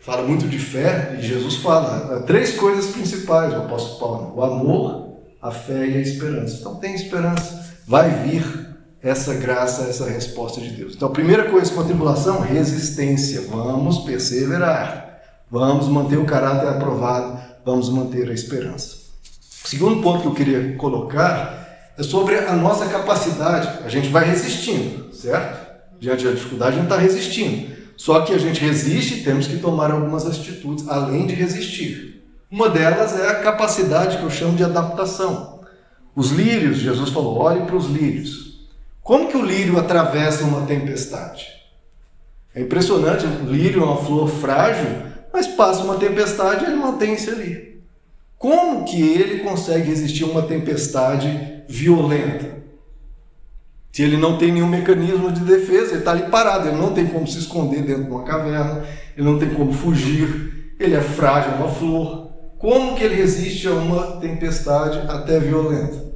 Fala 0.06 0.22
muito 0.22 0.48
de 0.48 0.58
fé, 0.58 1.16
e 1.18 1.22
Jesus 1.22 1.56
fala 1.56 2.22
três 2.22 2.56
coisas 2.56 2.92
principais, 2.92 3.52
o 3.52 3.56
apóstolo 3.56 3.98
Paulo: 3.98 4.36
o 4.36 4.42
amor, 4.42 5.16
a 5.42 5.50
fé 5.50 5.84
e 5.84 5.96
a 5.96 6.00
esperança. 6.00 6.58
Então 6.60 6.76
tem 6.76 6.94
esperança, 6.94 7.74
vai 7.86 8.08
vir 8.22 8.68
essa 9.02 9.34
graça, 9.34 9.82
essa 9.82 10.08
resposta 10.08 10.60
de 10.60 10.70
Deus. 10.70 10.94
Então 10.94 11.08
a 11.08 11.12
primeira 11.12 11.50
coisa 11.50 11.72
com 11.74 11.80
a 11.80 11.84
tribulação, 11.84 12.40
resistência. 12.40 13.42
Vamos 13.48 13.98
perseverar. 13.98 15.04
Vamos 15.50 15.88
manter 15.88 16.16
o 16.16 16.24
caráter 16.24 16.68
aprovado 16.68 17.46
vamos 17.66 17.88
manter 17.88 18.30
a 18.30 18.32
esperança. 18.32 18.96
O 19.64 19.68
segundo 19.68 20.00
ponto 20.00 20.22
que 20.22 20.28
eu 20.28 20.34
queria 20.34 20.76
colocar 20.76 21.92
é 21.98 22.02
sobre 22.04 22.38
a 22.38 22.52
nossa 22.52 22.86
capacidade. 22.86 23.84
A 23.84 23.88
gente 23.88 24.08
vai 24.08 24.24
resistindo, 24.24 25.12
certo? 25.12 25.66
Diante 25.98 26.24
da 26.24 26.30
dificuldade, 26.30 26.76
a 26.76 26.76
gente 26.76 26.84
está 26.84 26.96
resistindo. 26.96 27.75
Só 27.96 28.20
que 28.20 28.32
a 28.32 28.38
gente 28.38 28.60
resiste 28.60 29.14
e 29.14 29.22
temos 29.22 29.46
que 29.46 29.58
tomar 29.58 29.90
algumas 29.90 30.26
atitudes 30.26 30.86
além 30.88 31.26
de 31.26 31.34
resistir. 31.34 32.22
Uma 32.50 32.68
delas 32.68 33.18
é 33.18 33.28
a 33.28 33.40
capacidade 33.40 34.18
que 34.18 34.22
eu 34.22 34.30
chamo 34.30 34.56
de 34.56 34.62
adaptação. 34.62 35.60
Os 36.14 36.30
lírios, 36.30 36.78
Jesus 36.78 37.10
falou, 37.10 37.38
olhe 37.38 37.62
para 37.62 37.76
os 37.76 37.86
lírios. 37.86 38.66
Como 39.02 39.28
que 39.28 39.36
o 39.36 39.44
lírio 39.44 39.78
atravessa 39.78 40.44
uma 40.44 40.66
tempestade? 40.66 41.46
É 42.54 42.60
impressionante, 42.60 43.26
o 43.26 43.50
lírio 43.50 43.82
é 43.82 43.84
uma 43.84 44.02
flor 44.02 44.28
frágil, 44.28 44.86
mas 45.32 45.46
passa 45.46 45.84
uma 45.84 45.96
tempestade 45.96 46.64
e 46.64 46.68
ele 46.68 46.76
mantém-se 46.76 47.30
ali. 47.30 47.82
Como 48.38 48.84
que 48.84 49.00
ele 49.00 49.40
consegue 49.40 49.88
resistir 49.88 50.24
a 50.24 50.28
uma 50.28 50.42
tempestade 50.42 51.62
violenta? 51.68 52.56
Se 53.96 54.02
ele 54.02 54.18
não 54.18 54.36
tem 54.36 54.52
nenhum 54.52 54.66
mecanismo 54.66 55.32
de 55.32 55.40
defesa, 55.40 55.92
ele 55.92 56.00
está 56.00 56.10
ali 56.10 56.24
parado, 56.24 56.68
ele 56.68 56.76
não 56.76 56.92
tem 56.92 57.06
como 57.06 57.26
se 57.26 57.38
esconder 57.38 57.80
dentro 57.80 58.04
de 58.04 58.10
uma 58.10 58.24
caverna, 58.24 58.84
ele 59.16 59.26
não 59.26 59.38
tem 59.38 59.48
como 59.48 59.72
fugir, 59.72 60.74
ele 60.78 60.94
é 60.94 61.00
frágil, 61.00 61.52
é 61.52 61.54
uma 61.54 61.70
flor. 61.70 62.30
Como 62.58 62.94
que 62.94 63.02
ele 63.02 63.14
resiste 63.14 63.66
a 63.66 63.70
uma 63.70 64.18
tempestade 64.18 64.98
até 65.08 65.40
violenta? 65.40 66.12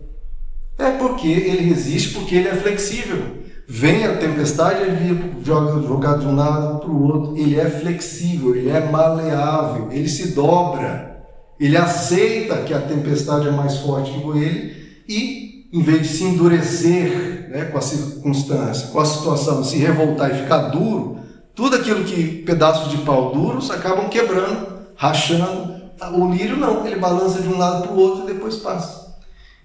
É 0.76 0.90
porque 0.90 1.26
ele 1.26 1.70
resiste 1.70 2.10
porque 2.10 2.34
ele 2.34 2.48
é 2.48 2.54
flexível. 2.54 3.38
Vem 3.66 4.04
a 4.04 4.14
tempestade, 4.14 4.82
ele 4.82 5.36
joga 5.42 5.80
jogar 5.80 6.18
de 6.18 6.26
um 6.26 6.36
lado 6.36 6.80
para 6.80 6.90
o 6.90 7.02
outro. 7.02 7.34
Ele 7.38 7.58
é 7.58 7.70
flexível, 7.70 8.54
ele 8.54 8.68
é 8.68 8.80
maleável, 8.90 9.88
ele 9.90 10.06
se 10.06 10.32
dobra. 10.32 11.24
Ele 11.58 11.78
aceita 11.78 12.56
que 12.56 12.74
a 12.74 12.80
tempestade 12.82 13.48
é 13.48 13.50
mais 13.50 13.78
forte 13.78 14.12
que 14.12 14.38
ele 14.38 14.74
e, 15.08 15.70
em 15.72 15.80
vez 15.82 16.02
de 16.02 16.08
se 16.08 16.24
endurecer 16.24 17.39
né, 17.50 17.64
com 17.64 17.78
a 17.78 17.80
circunstância, 17.80 18.88
com 18.88 19.00
a 19.00 19.04
situação, 19.04 19.64
se 19.64 19.76
revoltar 19.76 20.30
e 20.30 20.42
ficar 20.42 20.68
duro, 20.68 21.18
tudo 21.54 21.76
aquilo 21.76 22.04
que 22.04 22.42
pedaços 22.42 22.90
de 22.90 22.98
pau 22.98 23.32
duros 23.32 23.70
acabam 23.70 24.08
quebrando, 24.08 24.68
rachando. 24.94 25.80
O 26.14 26.30
lírio 26.30 26.56
não, 26.56 26.86
ele 26.86 26.96
balança 26.96 27.42
de 27.42 27.48
um 27.48 27.58
lado 27.58 27.88
para 27.88 27.92
o 27.92 27.98
outro 27.98 28.24
e 28.24 28.32
depois 28.32 28.56
passa. 28.56 29.10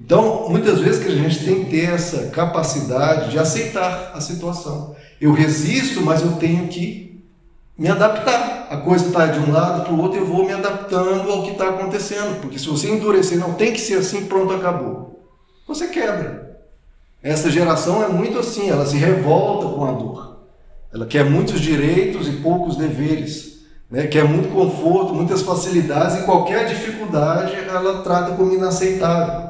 Então, 0.02 0.50
muitas 0.50 0.80
vezes 0.80 1.02
que 1.02 1.12
a 1.12 1.16
gente 1.16 1.46
tem 1.46 1.64
que 1.64 1.70
ter 1.70 1.94
essa 1.94 2.28
capacidade 2.32 3.32
de 3.32 3.40
aceitar 3.40 4.12
a 4.14 4.20
situação. 4.20 4.94
Eu 5.22 5.32
resisto, 5.32 6.02
mas 6.02 6.22
eu 6.22 6.34
tenho 6.34 6.68
que 6.68 7.24
me 7.78 7.88
adaptar. 7.88 8.68
A 8.70 8.78
coisa 8.78 9.06
está 9.06 9.28
de 9.28 9.40
um 9.40 9.54
lado 9.54 9.84
para 9.84 9.94
o 9.94 10.02
outro, 10.02 10.20
eu 10.20 10.26
vou 10.26 10.44
me 10.44 10.52
adaptando 10.52 11.32
ao 11.32 11.44
que 11.44 11.52
está 11.52 11.70
acontecendo. 11.70 12.42
Porque 12.42 12.60
se 12.60 12.68
você 12.68 12.90
endurecer, 12.90 13.38
não 13.38 13.54
tem 13.54 13.72
que 13.72 13.80
ser 13.80 14.00
assim, 14.00 14.26
pronto, 14.26 14.54
acabou. 14.54 15.24
Você 15.66 15.88
quebra. 15.88 16.55
Essa 17.26 17.50
geração 17.50 18.04
é 18.04 18.08
muito 18.08 18.38
assim, 18.38 18.70
ela 18.70 18.86
se 18.86 18.98
revolta 18.98 19.76
com 19.76 19.84
a 19.84 19.92
dor. 19.94 20.42
Ela 20.94 21.08
quer 21.08 21.26
muitos 21.26 21.60
direitos 21.60 22.28
e 22.28 22.34
poucos 22.34 22.78
deveres. 22.78 23.62
Né? 23.90 24.06
Quer 24.06 24.26
muito 24.26 24.50
conforto, 24.50 25.12
muitas 25.12 25.42
facilidades 25.42 26.20
e 26.20 26.24
qualquer 26.24 26.68
dificuldade 26.68 27.56
ela 27.56 28.04
trata 28.04 28.36
como 28.36 28.54
inaceitável. 28.54 29.50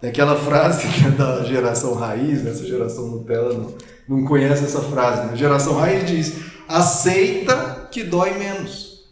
Tem 0.00 0.10
aquela 0.10 0.34
frase 0.34 0.84
da 1.16 1.44
geração 1.44 1.94
raiz, 1.94 2.42
né? 2.42 2.50
essa 2.50 2.66
geração 2.66 3.06
Nutella 3.06 3.54
não, 3.54 3.74
não 4.08 4.24
conhece 4.24 4.64
essa 4.64 4.80
frase. 4.80 5.26
Né? 5.26 5.34
A 5.34 5.36
geração 5.36 5.74
raiz 5.74 6.04
diz: 6.10 6.32
aceita 6.68 7.86
que 7.88 8.02
dói 8.02 8.36
menos. 8.36 9.06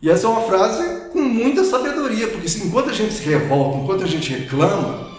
E 0.00 0.08
essa 0.08 0.26
é 0.26 0.30
uma 0.30 0.44
frase 0.44 1.10
com 1.12 1.20
muita 1.20 1.62
sabedoria, 1.62 2.28
porque 2.28 2.48
enquanto 2.64 2.88
a 2.88 2.94
gente 2.94 3.12
se 3.12 3.28
revolta, 3.28 3.80
enquanto 3.80 4.02
a 4.02 4.08
gente 4.08 4.32
reclama, 4.32 5.10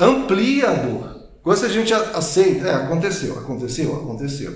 amplia 0.00 0.70
a 0.70 0.72
dor. 0.72 1.17
Quando 1.48 1.64
a 1.64 1.68
gente 1.70 1.94
aceita, 1.94 2.68
é, 2.68 2.74
aconteceu, 2.74 3.38
aconteceu, 3.38 3.96
aconteceu. 3.96 4.54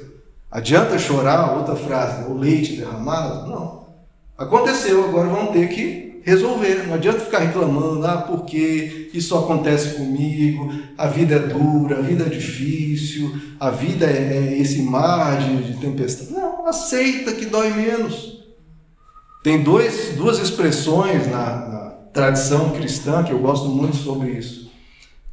Adianta 0.50 0.98
chorar, 0.98 1.56
outra 1.56 1.74
frase, 1.74 2.30
o 2.30 2.36
leite 2.36 2.76
derramado? 2.76 3.48
Não. 3.48 3.86
Aconteceu, 4.36 5.02
agora 5.02 5.26
vamos 5.26 5.52
ter 5.52 5.70
que 5.70 6.20
resolver. 6.22 6.86
Não 6.86 6.92
adianta 6.92 7.20
ficar 7.20 7.38
reclamando, 7.38 8.06
ah, 8.06 8.18
porque 8.18 9.08
isso 9.14 9.34
acontece 9.34 9.94
comigo, 9.94 10.70
a 10.98 11.06
vida 11.06 11.36
é 11.36 11.38
dura, 11.38 11.98
a 11.98 12.02
vida 12.02 12.24
é 12.26 12.28
difícil, 12.28 13.40
a 13.58 13.70
vida 13.70 14.04
é, 14.04 14.50
é 14.52 14.58
esse 14.58 14.82
mar 14.82 15.38
de, 15.38 15.72
de 15.72 15.80
tempestade. 15.80 16.30
Não, 16.30 16.66
aceita 16.66 17.32
que 17.32 17.46
dói 17.46 17.70
menos. 17.70 18.44
Tem 19.42 19.62
dois, 19.62 20.12
duas 20.14 20.38
expressões 20.38 21.26
na, 21.26 21.56
na 21.56 21.90
tradição 22.12 22.68
cristã 22.68 23.24
que 23.24 23.32
eu 23.32 23.38
gosto 23.38 23.70
muito 23.70 23.96
sobre 23.96 24.32
isso, 24.32 24.70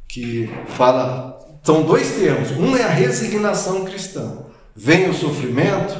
que 0.08 0.48
fala, 0.68 1.38
são 1.62 1.82
dois 1.82 2.12
termos. 2.12 2.50
Um 2.52 2.76
é 2.76 2.82
a 2.82 2.88
resignação 2.88 3.84
cristã. 3.84 4.38
Vem 4.74 5.10
o 5.10 5.14
sofrimento, 5.14 5.96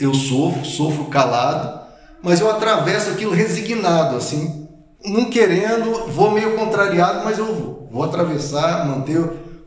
eu 0.00 0.14
sofro, 0.14 0.64
sofro 0.64 1.04
calado, 1.06 1.80
mas 2.22 2.40
eu 2.40 2.50
atravesso 2.50 3.10
aquilo 3.10 3.32
resignado, 3.32 4.16
assim, 4.16 4.68
não 5.04 5.26
querendo, 5.26 6.10
vou 6.10 6.30
meio 6.30 6.56
contrariado, 6.56 7.24
mas 7.24 7.38
eu 7.38 7.54
vou. 7.54 7.88
Vou 7.90 8.02
atravessar, 8.02 8.86
manter 8.86 9.18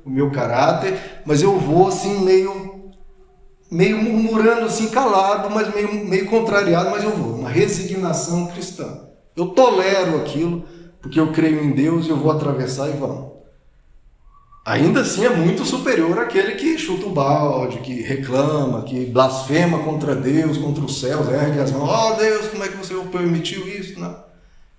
o 0.06 0.10
meu 0.10 0.32
caráter, 0.32 1.22
mas 1.25 1.42
eu 1.42 1.58
vou 1.58 1.88
assim 1.88 2.24
meio 2.24 2.72
meio 3.70 3.98
murmurando 3.98 4.66
assim 4.66 4.90
calado, 4.90 5.50
mas 5.50 5.74
meio 5.74 6.06
meio 6.06 6.28
contrariado, 6.28 6.90
mas 6.90 7.04
eu 7.04 7.12
vou. 7.12 7.36
Uma 7.36 7.50
resignação 7.50 8.48
cristã. 8.48 9.08
Eu 9.36 9.48
tolero 9.48 10.18
aquilo 10.18 10.63
porque 11.01 11.20
eu 11.20 11.32
creio 11.32 11.63
em 11.63 11.72
Deus 11.72 12.06
e 12.06 12.10
eu 12.10 12.18
vou 12.18 12.32
atravessar 12.32 12.90
e 12.90 12.94
vamos. 12.94 13.32
Ainda 14.63 15.01
assim 15.01 15.25
é 15.25 15.30
muito 15.30 15.65
superior 15.65 16.20
àquele 16.20 16.51
que 16.53 16.77
chuta 16.77 17.08
o 17.08 17.12
balde, 17.12 17.80
que 17.80 18.01
reclama, 18.03 18.84
que 18.84 19.06
blasfema 19.08 19.80
contra 19.80 20.15
Deus, 20.15 20.58
contra 20.58 20.84
os 20.84 21.00
céus, 21.00 21.27
ergue 21.30 21.60
as 21.60 21.72
mãos, 21.72 21.89
oh 21.89 22.13
Deus, 22.13 22.48
como 22.48 22.63
é 22.63 22.68
que 22.68 22.77
você 22.77 22.94
permitiu 23.12 23.68
isso? 23.68 24.00
Não. 24.00 24.15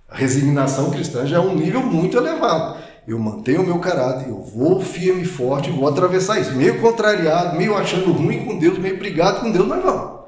A 0.08 0.16
resignação 0.16 0.90
cristã 0.90 1.26
já 1.26 1.38
é 1.38 1.40
um 1.40 1.56
nível 1.56 1.82
muito 1.82 2.16
elevado. 2.16 2.80
Eu 3.08 3.18
mantenho 3.18 3.62
o 3.62 3.66
meu 3.66 3.80
caráter, 3.80 4.28
eu 4.28 4.40
vou 4.40 4.80
firme 4.80 5.22
e 5.22 5.26
forte, 5.26 5.70
vou 5.70 5.88
atravessar 5.88 6.38
isso. 6.38 6.54
Meio 6.54 6.80
contrariado, 6.80 7.56
meio 7.56 7.76
achando 7.76 8.12
ruim 8.12 8.44
com 8.44 8.58
Deus, 8.58 8.78
meio 8.78 8.96
brigado 8.96 9.40
com 9.40 9.50
Deus, 9.50 9.66
mas 9.66 9.82
vamos. 9.82 10.20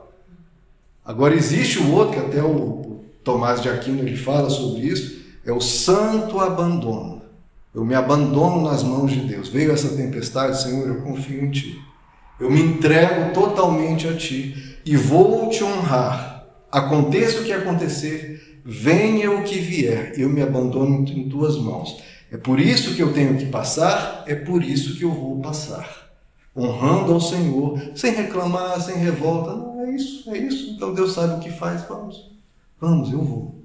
Agora 1.05 1.35
existe 1.35 1.79
o 1.79 1.93
outro, 1.93 2.15
que 2.15 2.27
até 2.27 2.43
o 2.43 3.03
Tomás 3.23 3.63
de 3.63 3.69
Aquino 3.69 4.01
ele 4.01 4.17
fala 4.17 4.51
sobre 4.51 4.81
isso, 4.81 5.23
é 5.47 5.53
o 5.53 5.61
santo 5.61 6.41
abandono. 6.41 7.14
Eu 7.75 7.85
me 7.85 7.95
abandono 7.95 8.63
nas 8.63 8.85
mãos 8.85 9.11
de 9.11 9.21
Deus. 9.21 9.49
Veio 9.49 9.73
essa 9.73 9.97
tempestade, 9.97 10.63
Senhor, 10.63 10.87
eu 10.87 11.03
confio 11.03 11.45
em 11.45 11.51
Ti. 11.51 11.83
Eu 12.39 12.51
me 12.51 12.61
entrego 12.61 13.33
totalmente 13.33 14.07
a 14.07 14.17
Ti 14.17 14.79
e 14.87 14.97
vou 14.97 15.49
te 15.49 15.65
honrar. 15.65 16.47
Aconteça 16.71 17.41
o 17.41 17.45
que 17.45 17.53
acontecer, 17.53 18.61
venha 18.65 19.31
o 19.31 19.43
que 19.43 19.59
vier, 19.59 20.13
eu 20.19 20.29
me 20.29 20.43
abandono 20.43 21.05
em 21.09 21.29
Tuas 21.29 21.57
mãos. 21.57 22.03
É 22.31 22.37
por 22.37 22.61
isso 22.61 22.95
que 22.95 23.03
eu 23.03 23.13
tenho 23.13 23.37
que 23.37 23.47
passar, 23.47 24.25
é 24.27 24.35
por 24.35 24.63
isso 24.63 24.97
que 24.97 25.05
eu 25.05 25.13
vou 25.13 25.41
passar. 25.41 26.11
Honrando 26.57 27.13
ao 27.13 27.21
Senhor, 27.21 27.81
sem 27.97 28.13
reclamar, 28.13 28.81
sem 28.81 28.97
revolta. 28.97 29.53
Não, 29.55 29.85
é 29.85 29.91
isso, 29.91 30.31
é 30.33 30.39
isso. 30.39 30.71
Então 30.71 30.95
Deus 30.95 31.13
sabe 31.13 31.35
o 31.35 31.41
que 31.41 31.51
faz, 31.51 31.83
vamos. 31.89 32.31
Vamos, 32.81 33.13
eu 33.13 33.23
vou. 33.23 33.63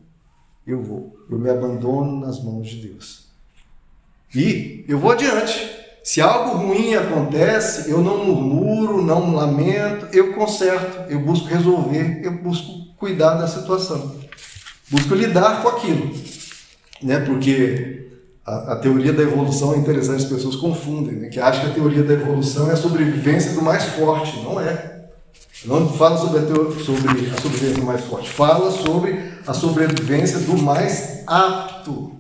Eu 0.66 0.82
vou. 0.82 1.16
Eu 1.30 1.38
me 1.38 1.50
abandono 1.50 2.20
nas 2.20 2.44
mãos 2.44 2.68
de 2.68 2.88
Deus. 2.88 3.29
E 4.34 4.86
eu 4.88 5.00
vou 5.00 5.12
adiante. 5.12 5.78
Se 6.04 6.22
algo 6.22 6.58
ruim 6.58 6.96
acontece, 6.96 7.92
eu 7.92 8.02
não 8.02 8.26
murmuro, 8.26 9.02
não 9.02 9.36
lamento, 9.36 10.08
eu 10.12 10.34
conserto, 10.34 11.12
eu 11.12 11.20
busco 11.20 11.48
resolver, 11.48 12.22
eu 12.24 12.32
busco 12.32 12.96
cuidar 12.98 13.36
da 13.36 13.48
situação. 13.48 14.16
Busco 14.90 15.14
lidar 15.14 15.62
com 15.62 15.70
aquilo. 15.70 16.12
Né? 17.02 17.20
Porque 17.20 18.08
a, 18.46 18.74
a, 18.74 18.76
teoria 18.78 19.14
da 19.14 19.24
evolução 19.24 19.74
é 19.74 19.78
interessante, 19.78 20.24
as 20.24 20.30
pessoas 20.30 20.56
confundem, 20.56 21.16
né? 21.16 21.30
que 21.30 21.40
acham 21.40 21.66
que 21.66 21.72
a 21.72 21.74
teoria 21.74 22.04
da 22.04 22.14
evolução 22.14 22.70
é 22.70 22.74
a 22.74 22.78
sobrevivência 22.78 23.52
do 23.52 23.62
mais 23.62 23.84
forte. 23.84 24.42
Não 24.42 24.60
é. 24.60 25.00
Não 25.66 25.88
fala 25.94 26.18
sobre 26.18 26.40
a, 26.40 26.44
teoria, 26.44 26.84
sobre 26.84 27.30
a 27.30 27.42
sobrevivência 27.42 27.82
do 27.82 27.86
mais 27.86 28.02
forte, 28.06 28.30
fala 28.30 28.72
sobre 28.72 29.34
a 29.46 29.54
sobrevivência 29.54 30.40
do 30.40 30.58
mais 30.58 31.24
apto. 31.28 32.19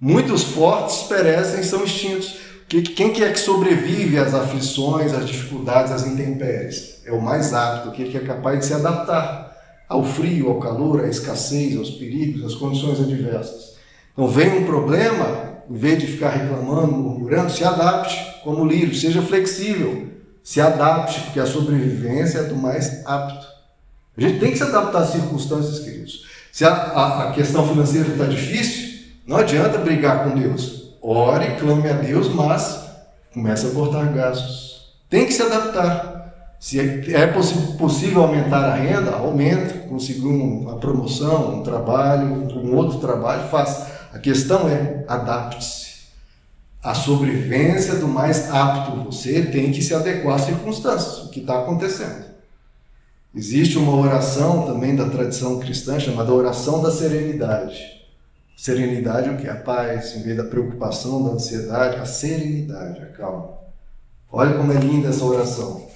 Muitos 0.00 0.44
fortes 0.44 1.02
perecem 1.08 1.62
são 1.62 1.84
extintos. 1.84 2.38
Quem 2.66 3.12
que 3.12 3.22
é 3.22 3.30
que 3.30 3.38
sobrevive 3.38 4.16
às 4.16 4.32
aflições, 4.32 5.12
às 5.12 5.26
dificuldades, 5.26 5.92
às 5.92 6.06
intempéries? 6.06 7.02
É 7.04 7.12
o 7.12 7.20
mais 7.20 7.52
apto, 7.52 7.90
aquele 7.90 8.10
que 8.10 8.16
é 8.16 8.20
capaz 8.20 8.60
de 8.60 8.64
se 8.64 8.72
adaptar 8.72 9.54
ao 9.86 10.02
frio, 10.02 10.48
ao 10.48 10.58
calor, 10.58 11.04
à 11.04 11.08
escassez, 11.08 11.76
aos 11.76 11.90
perigos, 11.90 12.44
às 12.44 12.54
condições 12.54 12.98
adversas. 13.00 13.74
Então 14.12 14.26
vem 14.26 14.60
um 14.60 14.64
problema, 14.64 15.62
em 15.68 15.76
vez 15.76 15.98
de 15.98 16.06
ficar 16.06 16.30
reclamando, 16.30 16.92
murmurando, 16.92 17.52
se 17.52 17.64
adapte 17.64 18.40
como 18.42 18.64
lírio, 18.64 18.94
seja 18.94 19.20
flexível, 19.20 20.08
se 20.42 20.62
adapte, 20.62 21.20
porque 21.22 21.40
a 21.40 21.46
sobrevivência 21.46 22.38
é 22.38 22.44
do 22.44 22.56
mais 22.56 23.04
apto. 23.04 23.46
A 24.16 24.20
gente 24.20 24.38
tem 24.38 24.52
que 24.52 24.56
se 24.56 24.62
adaptar 24.62 25.02
às 25.02 25.10
circunstâncias, 25.10 25.80
queridos. 25.80 26.24
Se 26.50 26.64
a, 26.64 26.72
a, 26.72 27.28
a 27.28 27.32
questão 27.32 27.68
financeira 27.68 28.08
está 28.08 28.24
difícil, 28.24 28.89
não 29.30 29.36
adianta 29.36 29.78
brigar 29.78 30.24
com 30.24 30.36
Deus. 30.36 30.96
Ore, 31.00 31.54
clame 31.54 31.88
a 31.88 31.92
Deus, 31.92 32.34
mas 32.34 32.84
comece 33.32 33.64
a 33.64 33.70
cortar 33.70 34.12
gastos. 34.12 34.92
Tem 35.08 35.24
que 35.24 35.32
se 35.32 35.40
adaptar. 35.40 36.56
Se 36.58 36.80
é, 36.80 37.12
é 37.12 37.26
possível 37.78 38.22
aumentar 38.22 38.64
a 38.64 38.74
renda, 38.74 39.12
aumenta, 39.12 39.86
conseguir 39.86 40.26
uma 40.26 40.78
promoção, 40.78 41.60
um 41.60 41.62
trabalho, 41.62 42.26
um 42.58 42.74
outro 42.74 42.98
trabalho, 42.98 43.48
faça. 43.48 44.00
A 44.12 44.18
questão 44.18 44.68
é 44.68 45.04
adapte-se. 45.06 46.08
A 46.82 46.92
sobrevivência 46.92 47.94
do 47.94 48.08
mais 48.08 48.50
apto. 48.50 49.04
Você 49.04 49.42
tem 49.42 49.70
que 49.70 49.80
se 49.80 49.94
adequar 49.94 50.34
às 50.34 50.40
circunstâncias, 50.40 51.18
o 51.26 51.30
que 51.30 51.38
está 51.38 51.60
acontecendo. 51.60 52.24
Existe 53.32 53.78
uma 53.78 53.94
oração 53.94 54.66
também 54.66 54.96
da 54.96 55.08
tradição 55.08 55.60
cristã 55.60 56.00
chamada 56.00 56.34
oração 56.34 56.82
da 56.82 56.90
serenidade. 56.90 57.99
Serenidade 58.60 59.30
é 59.30 59.32
o 59.32 59.38
que? 59.38 59.48
A 59.48 59.54
paz, 59.54 60.14
em 60.14 60.22
vez 60.22 60.36
da 60.36 60.44
preocupação, 60.44 61.24
da 61.24 61.30
ansiedade, 61.30 61.96
a 61.96 62.04
serenidade, 62.04 63.00
a 63.00 63.06
calma. 63.06 63.54
Olha 64.30 64.54
como 64.54 64.70
é 64.70 64.76
linda 64.76 65.08
essa 65.08 65.24
oração. 65.24 65.86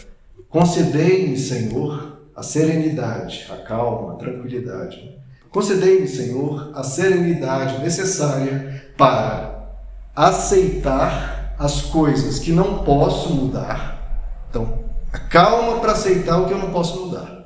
Concedei-me, 0.48 1.36
Senhor, 1.36 2.20
a 2.34 2.42
serenidade, 2.42 3.46
a 3.52 3.56
calma, 3.56 4.14
a 4.14 4.16
tranquilidade 4.16 5.14
Concedei-me, 5.50 6.08
Senhor, 6.08 6.72
a 6.74 6.82
serenidade 6.82 7.82
necessária 7.82 8.82
para 8.96 9.68
aceitar 10.16 11.54
as 11.58 11.82
coisas 11.82 12.38
que 12.38 12.50
não 12.50 12.78
posso 12.78 13.30
mudar. 13.34 14.24
Então, 14.48 14.78
a 15.12 15.18
calma 15.18 15.80
para 15.80 15.92
aceitar 15.92 16.38
o 16.38 16.46
que 16.46 16.54
eu 16.54 16.58
não 16.58 16.70
posso 16.70 16.98
mudar. 16.98 17.44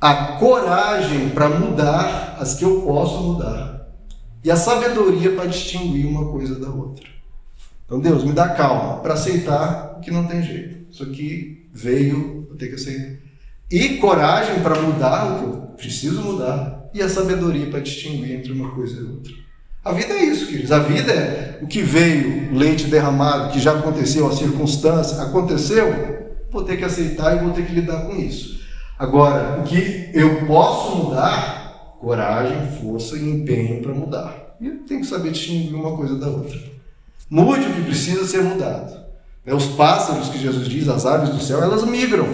A 0.00 0.38
coragem 0.38 1.28
para 1.28 1.50
mudar 1.50 2.38
as 2.40 2.54
que 2.54 2.64
eu 2.64 2.80
posso 2.80 3.22
mudar. 3.22 3.77
E 4.44 4.50
a 4.50 4.56
sabedoria 4.56 5.32
para 5.32 5.46
distinguir 5.46 6.06
uma 6.06 6.30
coisa 6.30 6.58
da 6.58 6.68
outra. 6.68 7.06
Então, 7.84 8.00
Deus, 8.00 8.22
me 8.22 8.32
dá 8.32 8.50
calma 8.50 9.00
para 9.00 9.14
aceitar 9.14 9.98
que 10.02 10.10
não 10.10 10.26
tem 10.26 10.42
jeito. 10.42 10.86
Isso 10.90 11.02
aqui 11.02 11.68
veio, 11.72 12.46
vou 12.48 12.56
ter 12.56 12.68
que 12.68 12.74
aceitar. 12.74 13.18
E 13.70 13.96
coragem 13.96 14.60
para 14.62 14.80
mudar 14.80 15.26
o 15.26 15.38
que 15.38 15.44
eu 15.44 15.52
preciso 15.76 16.22
mudar 16.22 16.90
e 16.94 17.02
a 17.02 17.08
sabedoria 17.08 17.66
para 17.66 17.80
distinguir 17.80 18.32
entre 18.32 18.52
uma 18.52 18.70
coisa 18.70 19.00
e 19.00 19.04
outra. 19.04 19.32
A 19.84 19.92
vida 19.92 20.12
é 20.12 20.24
isso, 20.24 20.46
queridos. 20.46 20.72
A 20.72 20.80
vida 20.80 21.12
é 21.12 21.58
o 21.62 21.66
que 21.66 21.82
veio, 21.82 22.54
leite 22.54 22.86
derramado, 22.88 23.52
que 23.52 23.60
já 23.60 23.72
aconteceu, 23.72 24.26
a 24.26 24.36
circunstância, 24.36 25.22
aconteceu, 25.22 26.36
vou 26.50 26.64
ter 26.64 26.76
que 26.76 26.84
aceitar 26.84 27.36
e 27.36 27.40
vou 27.40 27.52
ter 27.52 27.64
que 27.64 27.74
lidar 27.74 28.02
com 28.02 28.16
isso. 28.16 28.60
Agora, 28.98 29.60
o 29.60 29.64
que 29.64 30.10
eu 30.12 30.46
posso 30.46 30.96
mudar, 30.96 31.57
coragem, 32.00 32.80
força 32.80 33.16
e 33.16 33.28
empenho 33.28 33.82
para 33.82 33.94
mudar. 33.94 34.56
E 34.60 34.70
tem 34.70 35.00
que 35.00 35.06
saber 35.06 35.32
distinguir 35.32 35.74
uma 35.74 35.96
coisa 35.96 36.16
da 36.16 36.28
outra. 36.28 36.58
Mude 37.30 37.66
o 37.66 37.72
que 37.74 37.82
precisa 37.82 38.26
ser 38.26 38.42
mudado. 38.42 38.98
Né, 39.44 39.54
os 39.54 39.66
pássaros 39.66 40.28
que 40.28 40.38
Jesus 40.38 40.68
diz, 40.68 40.88
as 40.88 41.06
aves 41.06 41.30
do 41.30 41.40
céu, 41.40 41.62
elas 41.62 41.84
migram. 41.84 42.28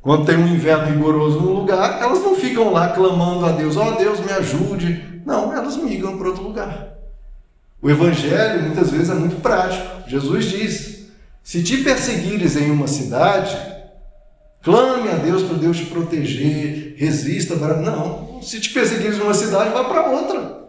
Quando 0.00 0.26
tem 0.26 0.36
um 0.36 0.48
inverno 0.48 0.92
rigoroso 0.92 1.40
no 1.40 1.52
lugar, 1.52 2.02
elas 2.02 2.20
não 2.20 2.34
ficam 2.34 2.72
lá 2.72 2.88
clamando 2.88 3.46
a 3.46 3.52
Deus, 3.52 3.76
ó 3.76 3.90
oh, 3.90 3.92
Deus 3.92 4.20
me 4.20 4.32
ajude. 4.32 5.22
Não, 5.24 5.52
elas 5.52 5.76
migram 5.76 6.18
para 6.18 6.28
outro 6.28 6.42
lugar. 6.42 6.92
O 7.80 7.88
evangelho 7.90 8.62
muitas 8.62 8.90
vezes 8.90 9.10
é 9.10 9.14
muito 9.14 9.40
prático. 9.40 10.08
Jesus 10.08 10.46
diz: 10.46 11.06
se 11.42 11.62
te 11.62 11.78
perseguires 11.78 12.56
em 12.56 12.70
uma 12.70 12.86
cidade, 12.86 13.56
clame 14.62 15.08
a 15.08 15.14
Deus 15.14 15.42
para 15.42 15.56
Deus 15.56 15.76
te 15.76 15.86
proteger, 15.86 16.94
resista. 16.96 17.56
Para... 17.56 17.76
Não, 17.76 18.40
se 18.42 18.60
te 18.60 18.70
perseguires 18.72 19.18
em 19.18 19.22
uma 19.22 19.34
cidade, 19.34 19.70
vá 19.70 19.84
para 19.84 20.10
outra. 20.10 20.62